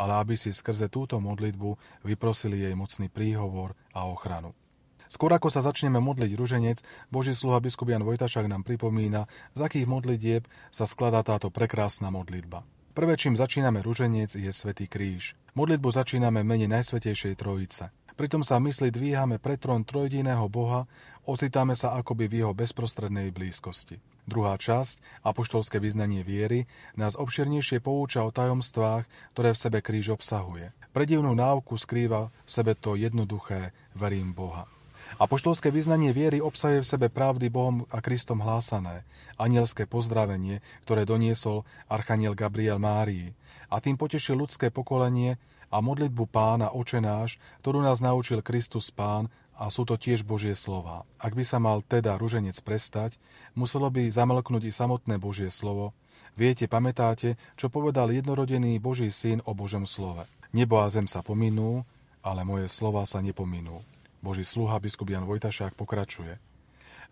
[0.00, 4.56] ale aby si skrze túto modlitbu vyprosili jej mocný príhovor a ochranu.
[5.04, 6.78] Skôr ako sa začneme modliť ruženec,
[7.12, 10.42] Boží sluha biskup Jan Vojtašák nám pripomína, z akých modlitieb
[10.74, 12.64] sa skladá táto prekrásna modlitba.
[12.94, 15.34] Prvé, čím začíname ruženec, je Svetý kríž.
[15.58, 17.90] Modlitbu začíname mene Najsvetejšej Trojice.
[18.14, 20.86] Pritom sa mysli dvíhame pre trón trojediného Boha,
[21.26, 23.98] ocitáme sa akoby v jeho bezprostrednej blízkosti.
[24.24, 30.70] Druhá časť, apoštolské vyznanie viery, nás obširnejšie pouča o tajomstvách, ktoré v sebe kríž obsahuje.
[30.94, 34.70] Predivnú náuku skrýva v sebe to jednoduché verím Boha.
[35.18, 39.04] Apoštolské vyznanie viery obsahuje v sebe pravdy Bohom a Kristom hlásané,
[39.36, 43.36] anielské pozdravenie, ktoré doniesol archaniel Gabriel Márii
[43.68, 45.36] a tým potešil ľudské pokolenie,
[45.74, 49.26] a modlitbu pána očenáš, ktorú nás naučil Kristus pán
[49.58, 51.02] a sú to tiež Božie slova.
[51.18, 53.18] Ak by sa mal teda ruženec prestať,
[53.58, 55.90] muselo by zamelknúť i samotné Božie slovo.
[56.38, 60.30] Viete, pamätáte, čo povedal jednorodený Boží syn o Božom slove.
[60.54, 61.82] Nebo a zem sa pominú,
[62.22, 63.82] ale moje slova sa nepominú.
[64.22, 66.38] Boží sluha biskup Jan Vojtašák pokračuje.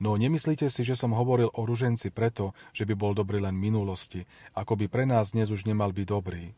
[0.02, 4.26] No nemyslíte si, že som hovoril o ruženci preto, že by bol dobrý len minulosti,
[4.54, 6.54] ako by pre nás dnes už nemal byť dobrý.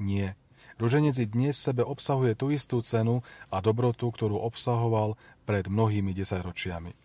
[0.00, 0.34] Nie,
[0.80, 3.20] Ruženec i dnes sebe obsahuje tú istú cenu
[3.52, 5.12] a dobrotu, ktorú obsahoval
[5.44, 6.96] pred mnohými desaťročiami.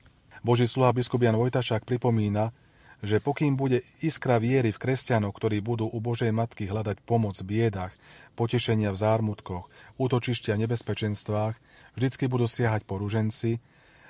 [0.47, 2.55] Boží sluha biskup Jan Vojtašák pripomína,
[3.03, 7.51] že pokým bude iskra viery v kresťanov, ktorí budú u Božej Matky hľadať pomoc v
[7.51, 7.91] biedach,
[8.39, 9.67] potešenia v zármutkoch,
[9.99, 11.59] útočištia v nebezpečenstvách,
[11.99, 13.59] vždycky budú siahať po ruženci,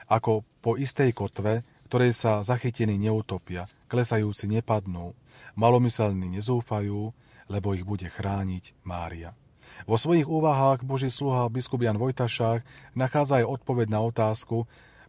[0.06, 5.17] ako po istej kotve, ktorej sa zachytení neutopia, klesajúci nepadnú,
[5.58, 7.10] malomyselní nezúfajú,
[7.49, 9.34] lebo ich bude chrániť Mária.
[9.86, 12.63] Vo svojich úvahách Boží sluha biskup Jan Vojtašák
[12.97, 14.65] nachádza aj odpoveď na otázku,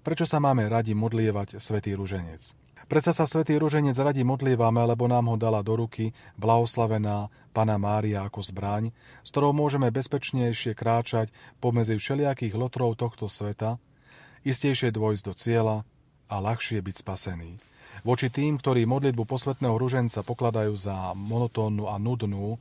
[0.06, 2.54] prečo sa máme radi modlievať svätý ruženec.
[2.86, 8.22] Prečo sa svätý ruženec radi modlievame, lebo nám ho dala do ruky blahoslavená Pana Mária
[8.22, 8.94] ako zbraň,
[9.26, 13.82] s ktorou môžeme bezpečnejšie kráčať pomedzi všelijakých lotrov tohto sveta,
[14.46, 15.76] istejšie dôjsť do cieľa
[16.30, 17.58] a ľahšie byť spasený.
[18.06, 22.54] Voči tým, ktorí modlitbu posvetného ruženca pokladajú za monotónnu a nudnú,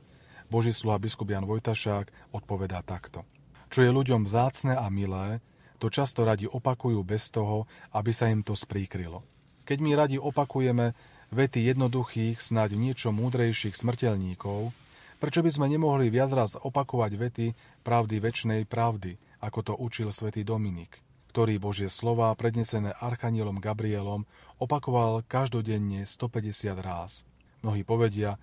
[0.46, 3.26] Boží sluha biskup Jan Vojtašák odpovedá takto.
[3.66, 5.42] Čo je ľuďom vzácne a milé,
[5.76, 9.26] to často radi opakujú bez toho, aby sa im to spríkrylo.
[9.66, 10.94] Keď my radi opakujeme
[11.34, 14.70] vety jednoduchých, snáď niečo múdrejších smrteľníkov,
[15.18, 17.46] prečo by sme nemohli viac raz opakovať vety
[17.82, 21.02] pravdy väčšnej pravdy, ako to učil svätý Dominik,
[21.34, 24.24] ktorý Božie slová prednesené archanielom Gabrielom
[24.62, 27.26] opakoval každodenne 150 ráz.
[27.66, 28.38] Mnohí povedia,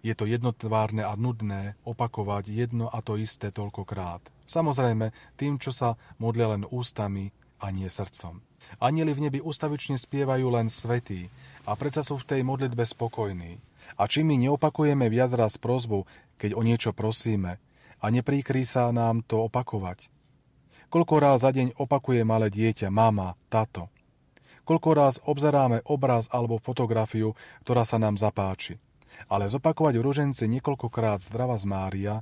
[0.00, 4.24] je to jednotvárne a nudné opakovať jedno a to isté toľkokrát.
[4.48, 8.40] Samozrejme, tým, čo sa modlia len ústami a nie srdcom.
[8.80, 11.28] Anieli v nebi ustavične spievajú len svetí
[11.68, 13.60] a predsa sú v tej modlitbe spokojní.
[13.96, 16.04] A či my neopakujeme viac raz prozbu,
[16.36, 17.60] keď o niečo prosíme,
[18.00, 20.08] a nepríkrí sa nám to opakovať?
[20.90, 23.92] Koľko ráz za deň opakuje malé dieťa, mama, tato?
[24.64, 28.80] Koľko ráz obzeráme obraz alebo fotografiu, ktorá sa nám zapáči?
[29.28, 32.14] Ale zopakovať v ruženci niekoľkokrát zdrava z Mária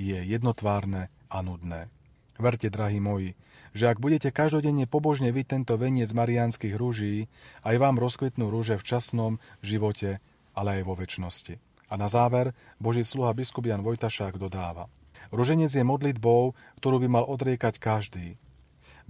[0.00, 1.92] je jednotvárne a nudné.
[2.40, 3.36] Verte, drahí moji,
[3.76, 7.28] že ak budete každodenne pobožne vyť tento veniec mariánskych rúží,
[7.62, 10.24] aj vám rozkvetnú rúže v časnom živote,
[10.56, 11.60] ale aj vo väčšnosti.
[11.90, 14.88] A na záver Boží sluha biskup Jan Vojtašák dodáva.
[15.28, 18.40] Ruženec je modlitbou, ktorú by mal odriekať každý,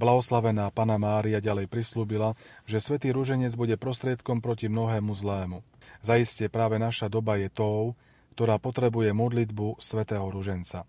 [0.01, 2.33] Blahoslavená Pana Mária ďalej prislúbila,
[2.65, 5.61] že svätý Rúženec bude prostriedkom proti mnohému zlému.
[6.01, 7.93] Zaiste práve naša doba je tou,
[8.33, 10.89] ktorá potrebuje modlitbu svätého Rúženca.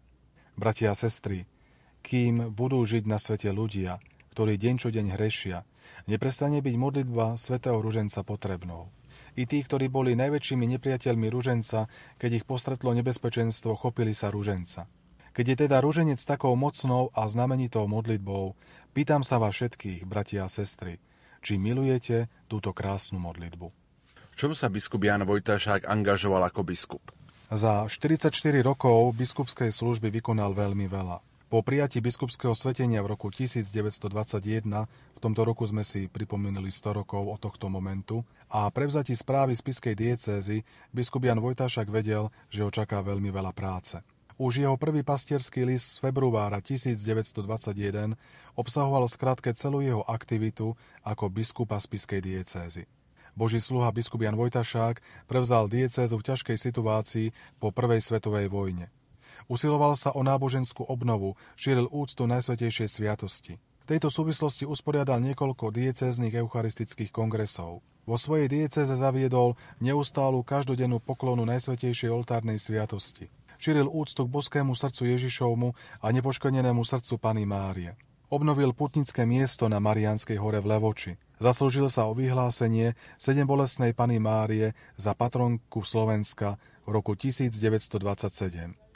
[0.55, 1.43] Bratia a sestry,
[1.99, 3.99] kým budú žiť na svete ľudia,
[4.31, 5.67] ktorí deň čo deň hrešia,
[6.07, 8.87] neprestane byť modlitba svätého Rúženca potrebnou.
[9.35, 14.87] I tí, ktorí boli najväčšími nepriateľmi Rúženca, keď ich postretlo nebezpečenstvo, chopili sa Rúženca.
[15.31, 18.51] Keď je teda rúženec takou mocnou a znamenitou modlitbou,
[18.91, 20.99] pýtam sa vás všetkých, bratia a sestry,
[21.41, 23.67] či milujete túto krásnu modlitbu.
[24.31, 27.03] V čom sa biskup Jan Vojtašák angažoval ako biskup?
[27.51, 28.31] Za 44
[28.63, 31.19] rokov biskupskej služby vykonal veľmi veľa.
[31.51, 37.27] Po prijatí biskupského svetenia v roku 1921, v tomto roku sme si pripomenuli 100 rokov
[37.27, 40.63] od tohto momentu, a prevzatí správy spiskej diecézy,
[40.95, 43.99] biskup Jan Vojtašak vedel, že ho čaká veľmi veľa práce.
[44.41, 48.17] Už jeho prvý pastierský list z februára 1921
[48.57, 50.73] obsahoval skratke celú jeho aktivitu
[51.05, 52.89] ako biskupa spiskej diecézy.
[53.37, 57.27] Boží sluha biskup Jan Vojtašák prevzal diecézu v ťažkej situácii
[57.61, 58.89] po prvej svetovej vojne.
[59.45, 63.61] Usiloval sa o náboženskú obnovu, šíril úctu Najsvetejšej sviatosti.
[63.61, 67.85] V tejto súvislosti usporiadal niekoľko diecéznych eucharistických kongresov.
[68.09, 73.29] Vo svojej diecéze zaviedol neustálu každodennú poklonu Najsvetejšej oltárnej sviatosti.
[73.61, 75.69] Šíril úctu k boskému srdcu Ježišovmu
[76.01, 77.93] a nepoškodenému srdcu Pany Márie.
[78.33, 81.13] Obnovil putnické miesto na Marianskej hore v Levoči.
[81.37, 86.57] Zaslúžil sa o vyhlásenie sedem bolestnej Pany Márie za patronku Slovenska
[86.89, 88.01] v roku 1927.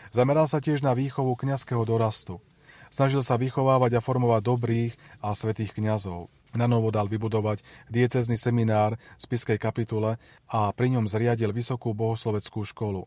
[0.10, 2.42] Zameral sa tiež na výchovu kňazského dorastu.
[2.90, 6.34] Snažil sa vychovávať a formovať dobrých a svetých kňazov.
[6.58, 7.62] Na novo dal vybudovať
[7.94, 10.18] diecezný seminár v Spiskej kapitule
[10.50, 13.06] a pri ňom zriadil vysokú bohosloveckú školu,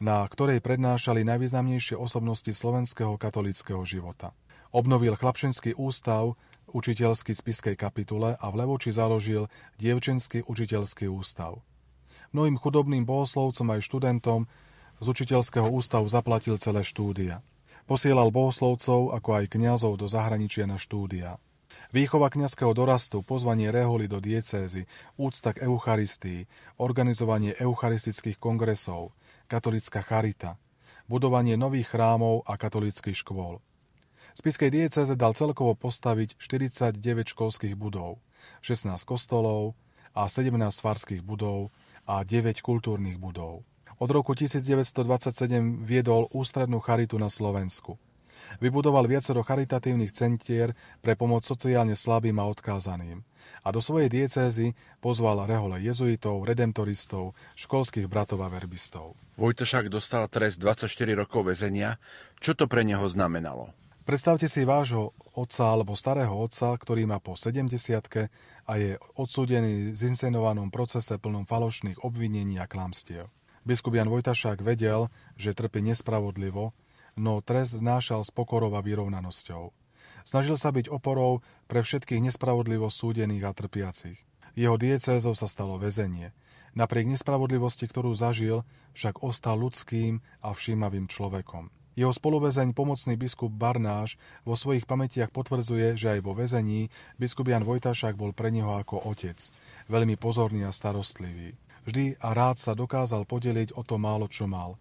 [0.00, 4.32] na ktorej prednášali najvýznamnejšie osobnosti slovenského katolického života.
[4.72, 6.40] Obnovil chlapčenský ústav
[6.72, 11.60] učiteľský spiskej kapitule a v Levoči založil dievčenský učiteľský ústav.
[12.32, 14.40] Mnohým chudobným bohoslovcom aj študentom
[15.02, 17.44] z učiteľského ústavu zaplatil celé štúdia.
[17.90, 21.42] Posielal bohoslovcov ako aj kňazov do zahraničia na štúdia.
[21.90, 24.86] Výchova kňazského dorastu, pozvanie reholi do diecézy,
[25.18, 26.46] úcta k Eucharistii,
[26.78, 29.14] organizovanie eucharistických kongresov,
[29.50, 30.54] katolická charita,
[31.10, 33.58] budovanie nových chrámov a katolických škôl–
[34.34, 38.22] Spiskej dieceze dal celkovo postaviť 49 školských budov,
[38.62, 39.74] 16 kostolov
[40.14, 41.74] a 17 farských budov
[42.06, 43.66] a 9 kultúrnych budov.
[44.00, 48.00] Od roku 1927 viedol ústrednú charitu na Slovensku.
[48.58, 53.22] Vybudoval viacero charitatívnych centier pre pomoc sociálne slabým a odkázaným.
[53.64, 59.16] A do svojej diecézy pozval rehole jezuitov, redemptoristov, školských bratov a verbistov.
[59.40, 60.86] Vojtošák dostal trest 24
[61.16, 61.96] rokov väzenia.
[62.40, 63.72] Čo to pre neho znamenalo?
[64.04, 67.70] Predstavte si vášho otca alebo starého otca, ktorý má po 70
[68.66, 73.30] a je odsúdený v zinscenovanom procese plnom falošných obvinení a klamstiev.
[73.62, 76.72] Biskup Jan Vojtašák vedel, že trpí nespravodlivo,
[77.20, 79.76] no trest znášal s pokorou a vyrovnanosťou.
[80.24, 84.18] Snažil sa byť oporou pre všetkých nespravodlivo súdených a trpiacich.
[84.56, 86.32] Jeho diecézou sa stalo väzenie.
[86.72, 88.62] Napriek nespravodlivosti, ktorú zažil,
[88.94, 91.70] však ostal ľudským a všímavým človekom.
[91.98, 94.14] Jeho spoluväzeň, pomocný biskup Barnáš,
[94.46, 99.02] vo svojich pamätiach potvrdzuje, že aj vo väzení biskup Jan Vojtašák bol pre neho ako
[99.10, 99.36] otec,
[99.90, 101.58] veľmi pozorný a starostlivý.
[101.84, 104.78] Vždy a rád sa dokázal podeliť o to málo, čo mal,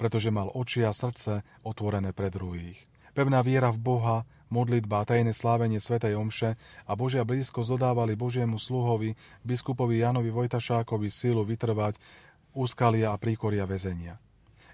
[0.00, 2.80] pretože mal oči a srdce otvorené pre druhých.
[3.12, 4.16] Pevná viera v Boha,
[4.48, 6.56] modlitba a tajné slávenie Svetej Omše
[6.88, 9.12] a Božia blízko dodávali Božiemu sluhovi,
[9.44, 12.00] biskupovi Janovi Vojtašákovi silu vytrvať
[12.56, 14.16] úskalia a príkoria väzenia.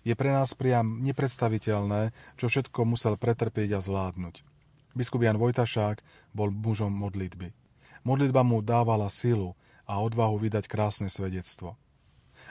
[0.07, 4.47] Je pre nás priam nepredstaviteľné, čo všetko musel pretrpieť a zvládnuť.
[4.95, 6.01] Biskup Jan Vojtašák
[6.31, 7.51] bol mužom modlitby.
[8.07, 11.75] Modlitba mu dávala silu a odvahu vydať krásne svedectvo.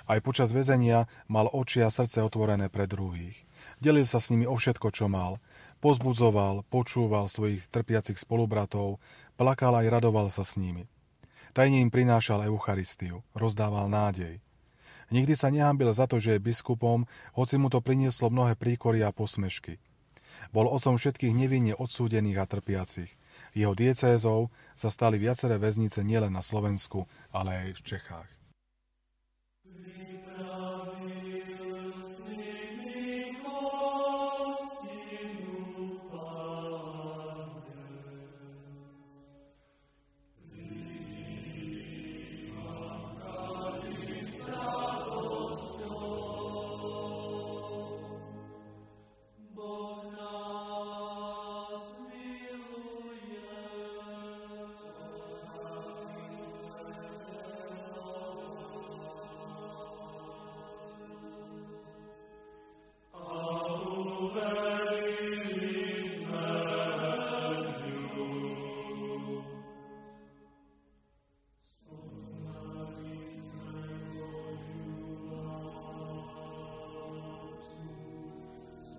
[0.06, 3.42] Aj počas väzenia mal oči a srdce otvorené pre druhých.
[3.82, 5.42] Delil sa s nimi o všetko, čo mal.
[5.82, 9.02] Pozbudzoval, počúval svojich trpiacich spolubratov,
[9.34, 10.86] plakal aj radoval sa s nimi.
[11.58, 14.44] Tajne im prinášal Eucharistiu, rozdával nádej.
[15.10, 19.14] Nikdy sa nehambil za to, že je biskupom, hoci mu to prinieslo mnohé príkory a
[19.14, 19.78] posmešky.
[20.52, 23.12] Bol otcom všetkých nevinne odsúdených a trpiacich.
[23.56, 28.35] Jeho diecézou sa stali viaceré väznice nielen na Slovensku, ale aj v Čechách.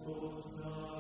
[0.07, 0.96] Christus.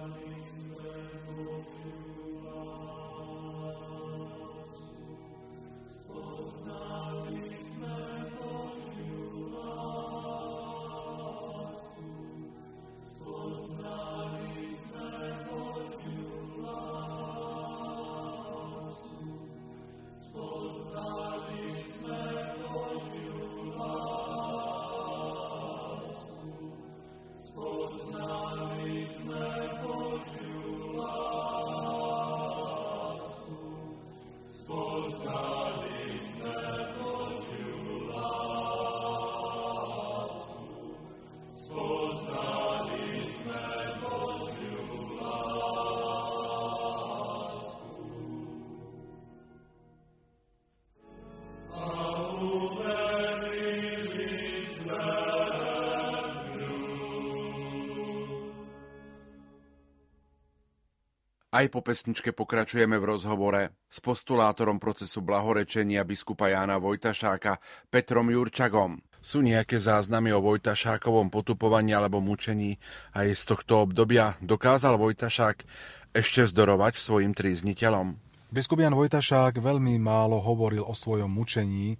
[61.56, 69.00] Aj po pesničke pokračujeme v rozhovore s postulátorom procesu blahorečenia biskupa Jána Vojtašáka Petrom Jurčagom.
[69.24, 72.76] Sú nejaké záznamy o Vojtašákovom potupovaní alebo mučení
[73.16, 74.36] aj z tohto obdobia?
[74.44, 75.64] Dokázal Vojtašák
[76.12, 78.20] ešte vzdorovať svojim trízniteľom?
[78.52, 81.96] Biskup Jan Vojtašák veľmi málo hovoril o svojom mučení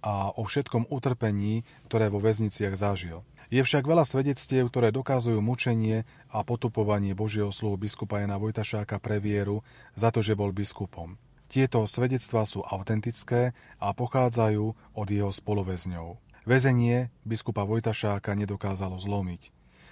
[0.00, 3.24] a o všetkom utrpení, ktoré vo väzniciach zažil.
[3.52, 9.18] Je však veľa svedectiev, ktoré dokazujú mučenie a potupovanie Božieho sluhu biskupa Jana Vojtašáka pre
[9.18, 9.66] vieru
[9.98, 11.18] za to, že bol biskupom.
[11.50, 13.50] Tieto svedectvá sú autentické
[13.82, 16.14] a pochádzajú od jeho spoluväzňov.
[16.46, 19.50] Väzenie biskupa Vojtašáka nedokázalo zlomiť.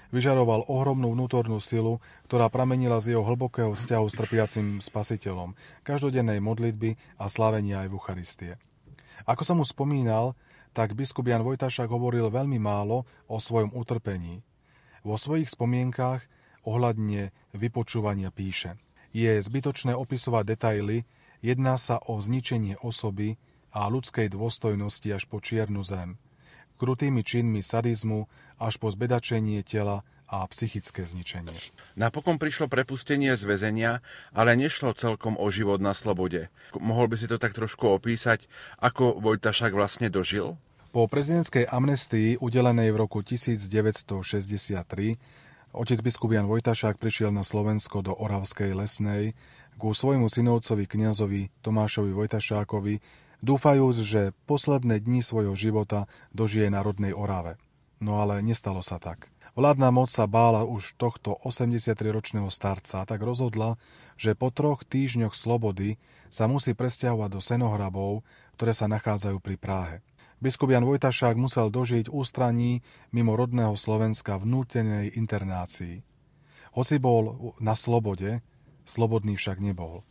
[0.09, 5.53] Vyžaroval ohromnú vnútornú silu, ktorá pramenila z jeho hlbokého vzťahu s trpiacim spasiteľom,
[5.85, 8.53] každodennej modlitby a slávenia aj v Eucharistie.
[9.25, 10.39] Ako som mu spomínal,
[10.77, 14.45] tak biskup Jan Vojtašák hovoril veľmi málo o svojom utrpení.
[15.03, 16.23] Vo svojich spomienkách
[16.63, 18.77] ohľadne vypočúvania píše.
[19.11, 21.09] Je zbytočné opisovať detaily,
[21.41, 23.41] jedná sa o zničenie osoby
[23.73, 26.15] a ľudskej dôstojnosti až po čiernu zem–
[26.79, 28.31] krutými činmi sadizmu
[28.63, 31.57] až po zbedačenie tela a psychické zničenie.
[31.97, 34.05] Napokon prišlo prepustenie z väzenia,
[34.37, 36.53] ale nešlo celkom o život na slobode.
[36.77, 38.45] Mohol by si to tak trošku opísať,
[38.79, 40.61] ako Vojtašák vlastne dožil?
[40.93, 45.17] Po prezidentskej amnestii udelenej v roku 1963
[45.73, 49.37] otec biskup Jan Vojtašák prišiel na Slovensko do Oravskej lesnej
[49.79, 52.99] ku svojmu synovcovi kniazovi Tomášovi Vojtašákovi,
[53.47, 57.63] dúfajúc, že posledné dni svojho života dožije na rodnej Orave.
[58.03, 59.31] No ale nestalo sa tak.
[59.59, 63.75] Vládna moc sa bála už tohto 83-ročného starca tak rozhodla,
[64.15, 65.99] že po troch týždňoch slobody
[66.31, 68.23] sa musí presťahovať do Senohrabov,
[68.55, 69.97] ktoré sa nachádzajú pri Práhe.
[70.39, 76.07] Biskup Jan Vojtašák musel dožiť ústraní mimo rodného Slovenska v nútenej internácii.
[76.79, 78.39] Hoci bol na slobode,
[78.87, 80.07] slobodný však nebol.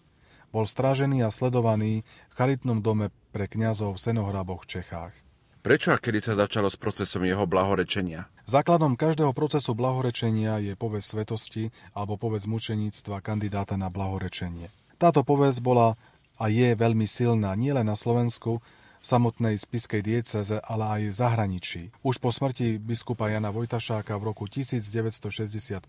[0.51, 5.26] Bol strážený a sledovaný v charitnom dome pre kňazov v Senohraboch v Čechách.
[5.67, 8.31] Prečo a kedy sa začalo s procesom jeho blahorečenia?
[8.47, 14.71] Základom každého procesu blahorečenia je povesť svetosti alebo povesť mučeníctva kandidáta na blahorečenie.
[14.95, 15.99] Táto povesť bola
[16.39, 18.63] a je veľmi silná nielen na Slovensku,
[19.03, 21.81] samotnej spiskej dieceze, ale aj v zahraničí.
[21.99, 25.83] Už po smrti biskupa Jana Vojtašáka v roku 1965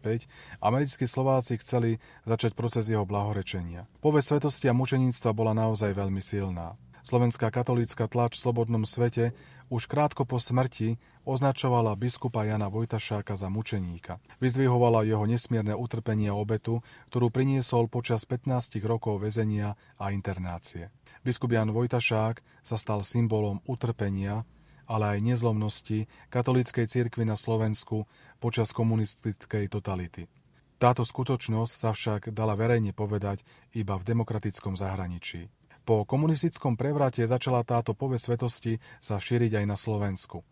[0.59, 3.87] americkí Slováci chceli začať proces jeho blahorečenia.
[4.03, 6.75] Pove svetosti a mučeníctva bola naozaj veľmi silná.
[7.09, 9.33] Slovenská katolícka tlač v slobodnom svete
[9.69, 10.97] už krátko po smrti
[11.29, 14.17] označovala biskupa Jana Vojtašáka za mučeníka.
[14.41, 16.81] Vyzvihovala jeho nesmierne utrpenie obetu,
[17.13, 20.89] ktorú priniesol počas 15 rokov väzenia a internácie.
[21.21, 24.49] Biskup Jan Vojtašák sa stal symbolom utrpenia,
[24.89, 28.09] ale aj nezlomnosti katolíckej cirkvi na Slovensku
[28.41, 30.25] počas komunistickej totality.
[30.79, 33.43] Táto skutočnosť sa však dala verejne povedať
[33.75, 35.51] iba v demokratickom zahraničí.
[35.89, 40.45] Po komunistickom prevrate začala táto povesť svetosti sa šíriť aj na Slovensku.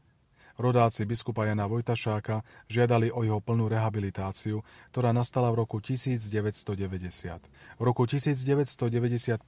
[0.57, 2.41] Rodáci biskupa Jana Vojtašáka
[2.73, 4.65] žiadali o jeho plnú rehabilitáciu,
[4.97, 6.73] ktorá nastala v roku 1990.
[7.77, 9.45] V roku 1995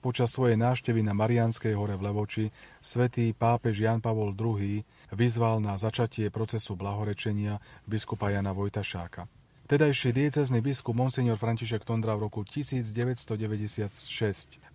[0.00, 2.48] počas svojej návštevy na Marianskej hore v Levoči
[2.80, 4.80] svätý pápež Jan Pavol II
[5.12, 9.37] vyzval na začatie procesu blahorečenia biskupa Jana Vojtašáka.
[9.68, 13.28] Tedajší diecezný biskup Monsignor František Tondra v roku 1996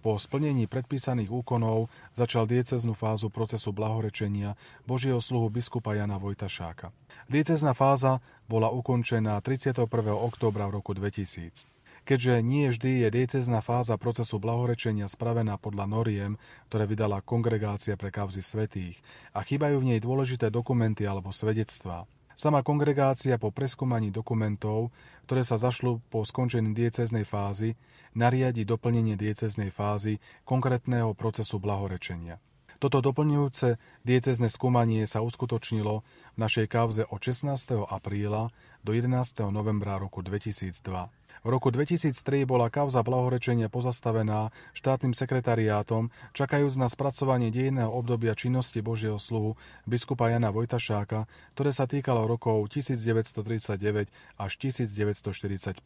[0.05, 4.53] po splnení predpísaných úkonov začal dieceznú fázu procesu blahorečenia
[4.85, 6.93] Božieho sluhu biskupa Jana Vojtašáka.
[7.25, 9.89] Diecezná fáza bola ukončená 31.
[10.13, 11.65] októbra v roku 2000.
[12.05, 16.37] Keďže nie vždy je diecezná fáza procesu blahorečenia spravená podľa noriem,
[16.69, 19.01] ktoré vydala Kongregácia pre kauzy svetých
[19.33, 24.89] a chýbajú v nej dôležité dokumenty alebo svedectvá, Sama kongregácia po preskúmaní dokumentov,
[25.25, 27.77] ktoré sa zašlo po skončení dieceznej fázy,
[28.17, 32.41] nariadi doplnenie dieceznej fázy konkrétneho procesu blahorečenia.
[32.84, 36.03] Toto doplňujúce diecezne skúmanie sa uskutočnilo
[36.36, 37.79] v našej kauze od 16.
[37.79, 38.51] apríla
[38.84, 39.39] do 11.
[39.55, 40.84] novembra roku 2002.
[40.91, 48.84] V roku 2003 bola kauza blahorečenia pozastavená štátnym sekretariátom, čakajúc na spracovanie dejného obdobia činnosti
[48.84, 49.55] Božieho sluhu
[49.88, 51.23] biskupa Jana Vojtašáka,
[51.55, 55.79] ktoré sa týkalo rokov 1939 až 1945.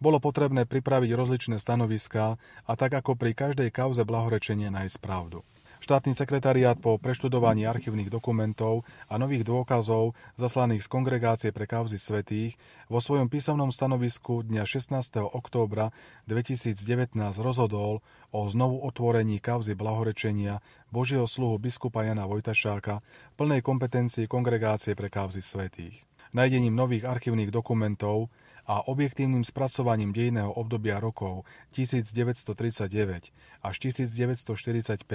[0.00, 5.44] Bolo potrebné pripraviť rozličné stanoviská a tak ako pri každej kauze blahorečenia nájsť pravdu.
[5.78, 12.58] Štátny sekretariát po preštudovaní archívnych dokumentov a nových dôkazov zaslaných z Kongregácie pre kauzy svetých
[12.90, 15.22] vo svojom písomnom stanovisku dňa 16.
[15.22, 15.94] októbra
[16.26, 18.02] 2019 rozhodol
[18.34, 20.58] o znovu otvorení kauzy blahorečenia
[20.90, 22.98] Božieho sluhu biskupa Jana Vojtašáka
[23.38, 26.02] plnej kompetencii Kongregácie pre kauzy svetých.
[26.34, 28.34] Najdením nových archívnych dokumentov
[28.68, 33.32] a objektívnym spracovaním dejného obdobia rokov 1939
[33.64, 35.08] až 1945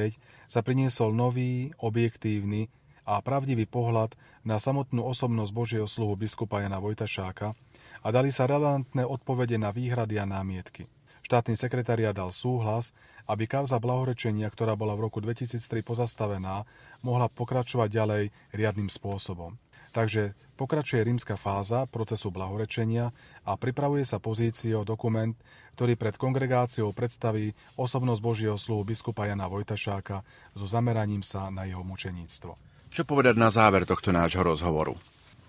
[0.49, 2.73] sa priniesol nový, objektívny
[3.05, 7.53] a pravdivý pohľad na samotnú osobnosť Božieho sluhu biskupa Jana Vojtašáka
[8.01, 10.89] a dali sa relevantné odpovede na výhrady a námietky.
[11.23, 12.91] Štátny sekretariat dal súhlas,
[13.31, 16.67] aby kauza blahorečenia, ktorá bola v roku 2003 pozastavená,
[16.99, 19.55] mohla pokračovať ďalej riadnym spôsobom.
[19.93, 23.13] Takže pokračuje rímska fáza procesu blahorečenia
[23.45, 25.37] a pripravuje sa pozíciou dokument,
[25.77, 30.25] ktorý pred kongregáciou predstaví osobnosť Božieho sluhu biskupa Jana Vojtašáka
[30.57, 32.57] so zameraním sa na jeho mučeníctvo.
[32.89, 34.97] Čo povedať na záver tohto nášho rozhovoru?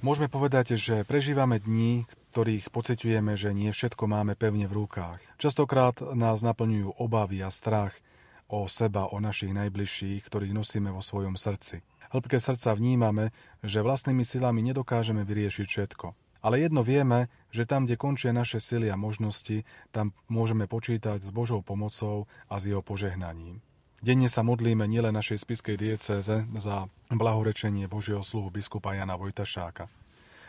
[0.04, 2.04] Môžeme povedať, že prežívame dní,
[2.36, 5.24] ktorých pociťujeme, že nie všetko máme pevne v rukách.
[5.40, 7.96] Častokrát nás naplňujú obavy a strach
[8.48, 11.80] o seba, o našich najbližších, ktorých nosíme vo svojom srdci.
[12.14, 13.34] Hĺbke srdca vnímame,
[13.66, 16.14] že vlastnými silami nedokážeme vyriešiť všetko.
[16.46, 21.34] Ale jedno vieme, že tam, kde končia naše sily a možnosti, tam môžeme počítať s
[21.34, 23.58] Božou pomocou a s jeho požehnaním.
[23.98, 26.76] Denne sa modlíme nielen našej spiskej diecéze za
[27.10, 29.90] blahorečenie Božieho sluhu biskupa Jana Vojtašáka.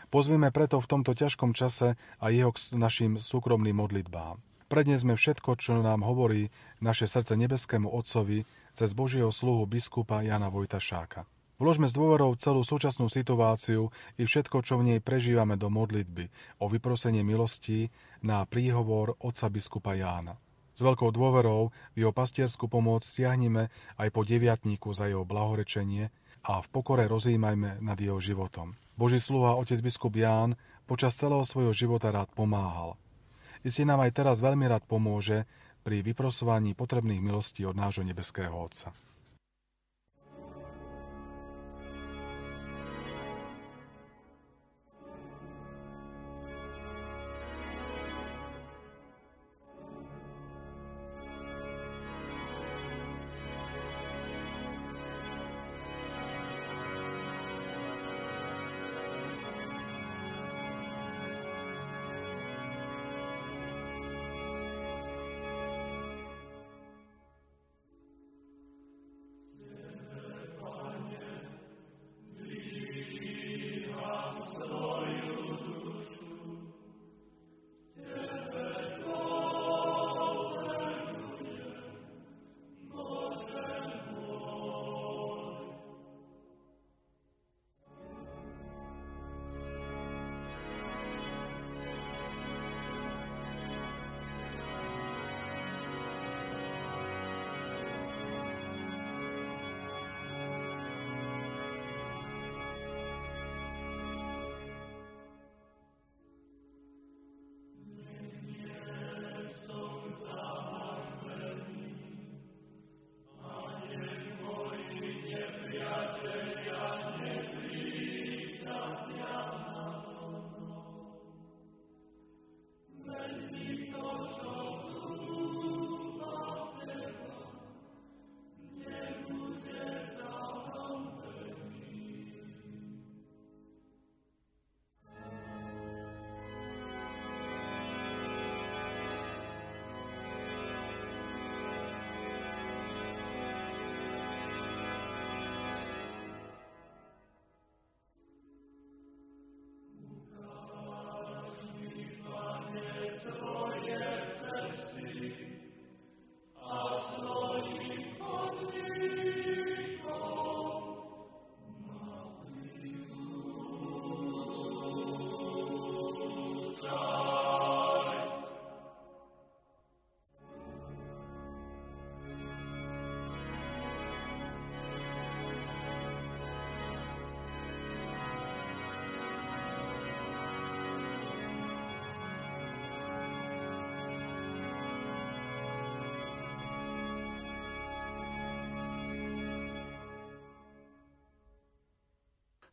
[0.06, 4.38] Pozvieme preto v tomto ťažkom čase a jeho k našim súkromným modlitbám.
[4.70, 6.46] Prednesme všetko, čo nám hovorí
[6.78, 11.26] naše srdce nebeskému Otcovi cez Božieho sluhu biskupa Jana Vojtašáka.
[11.56, 13.88] Vložme s dôverou celú súčasnú situáciu
[14.20, 16.28] i všetko, čo v nej prežívame do modlitby
[16.60, 17.88] o vyprosenie milostí
[18.20, 20.36] na príhovor otca biskupa Jána.
[20.76, 26.12] S veľkou dôverou v jeho pastierskú pomoc siahnime aj po deviatníku za jeho blahorečenie
[26.44, 28.76] a v pokore rozímajme nad jeho životom.
[28.92, 33.00] Boží sluha otec biskup Ján počas celého svojho života rád pomáhal.
[33.64, 35.48] Isté nám aj teraz veľmi rád pomôže
[35.80, 38.92] pri vyprosovaní potrebných milostí od nášho nebeského Otca.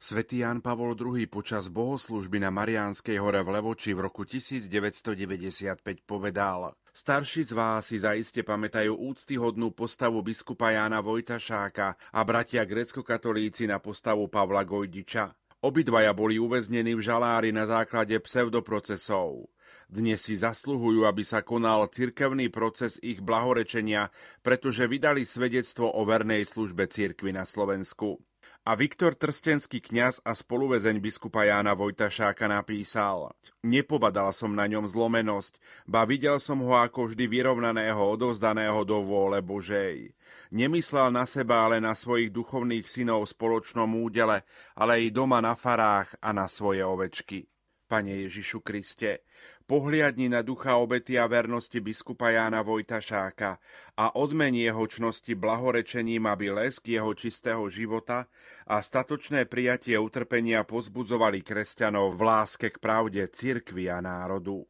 [0.03, 6.75] Svetý Ján Pavol II počas bohoslužby na Mariánskej hore v Levoči v roku 1995 povedal
[6.91, 13.79] Starší z vás si zaiste pamätajú úctyhodnú postavu biskupa Jána Vojtašáka a bratia grecko-katolíci na
[13.79, 15.39] postavu Pavla Gojdiča.
[15.63, 19.47] Obidvaja boli uväznení v žalári na základe pseudoprocesov.
[19.87, 24.11] Dnes si zasluhujú, aby sa konal cirkevný proces ich blahorečenia,
[24.43, 28.19] pretože vydali svedectvo o vernej službe cirkvi na Slovensku.
[28.63, 35.59] A Viktor Trstenský kňaz a spoluvezeň biskupa Jána Vojtašáka napísal Nepobadal som na ňom zlomenosť,
[35.83, 40.15] ba videl som ho ako vždy vyrovnaného, odovzdaného do vôle Božej.
[40.55, 44.47] Nemyslel na seba, ale na svojich duchovných synov v spoločnom údele,
[44.79, 47.43] ale i doma na farách a na svoje ovečky.
[47.87, 49.21] Pane Ježišu Kriste,
[49.67, 53.59] pohliadni na ducha obety a vernosti biskupa Jána Vojtašáka
[53.99, 58.25] a odmeni jeho čnosti blahorečením, aby lesk jeho čistého života
[58.67, 64.63] a statočné prijatie utrpenia pozbudzovali kresťanov v láske k pravde cirkvi a národu.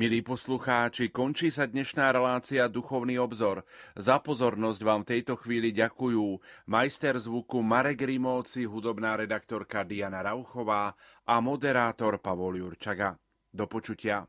[0.00, 3.68] Milí poslucháči, končí sa dnešná relácia Duchovný obzor.
[3.92, 6.40] Za pozornosť vám v tejto chvíli ďakujú
[6.72, 10.96] majster zvuku Marek Rimóci, hudobná redaktorka Diana Rauchová
[11.28, 13.12] a moderátor Pavol Jurčaga.
[13.52, 14.24] Do počutia.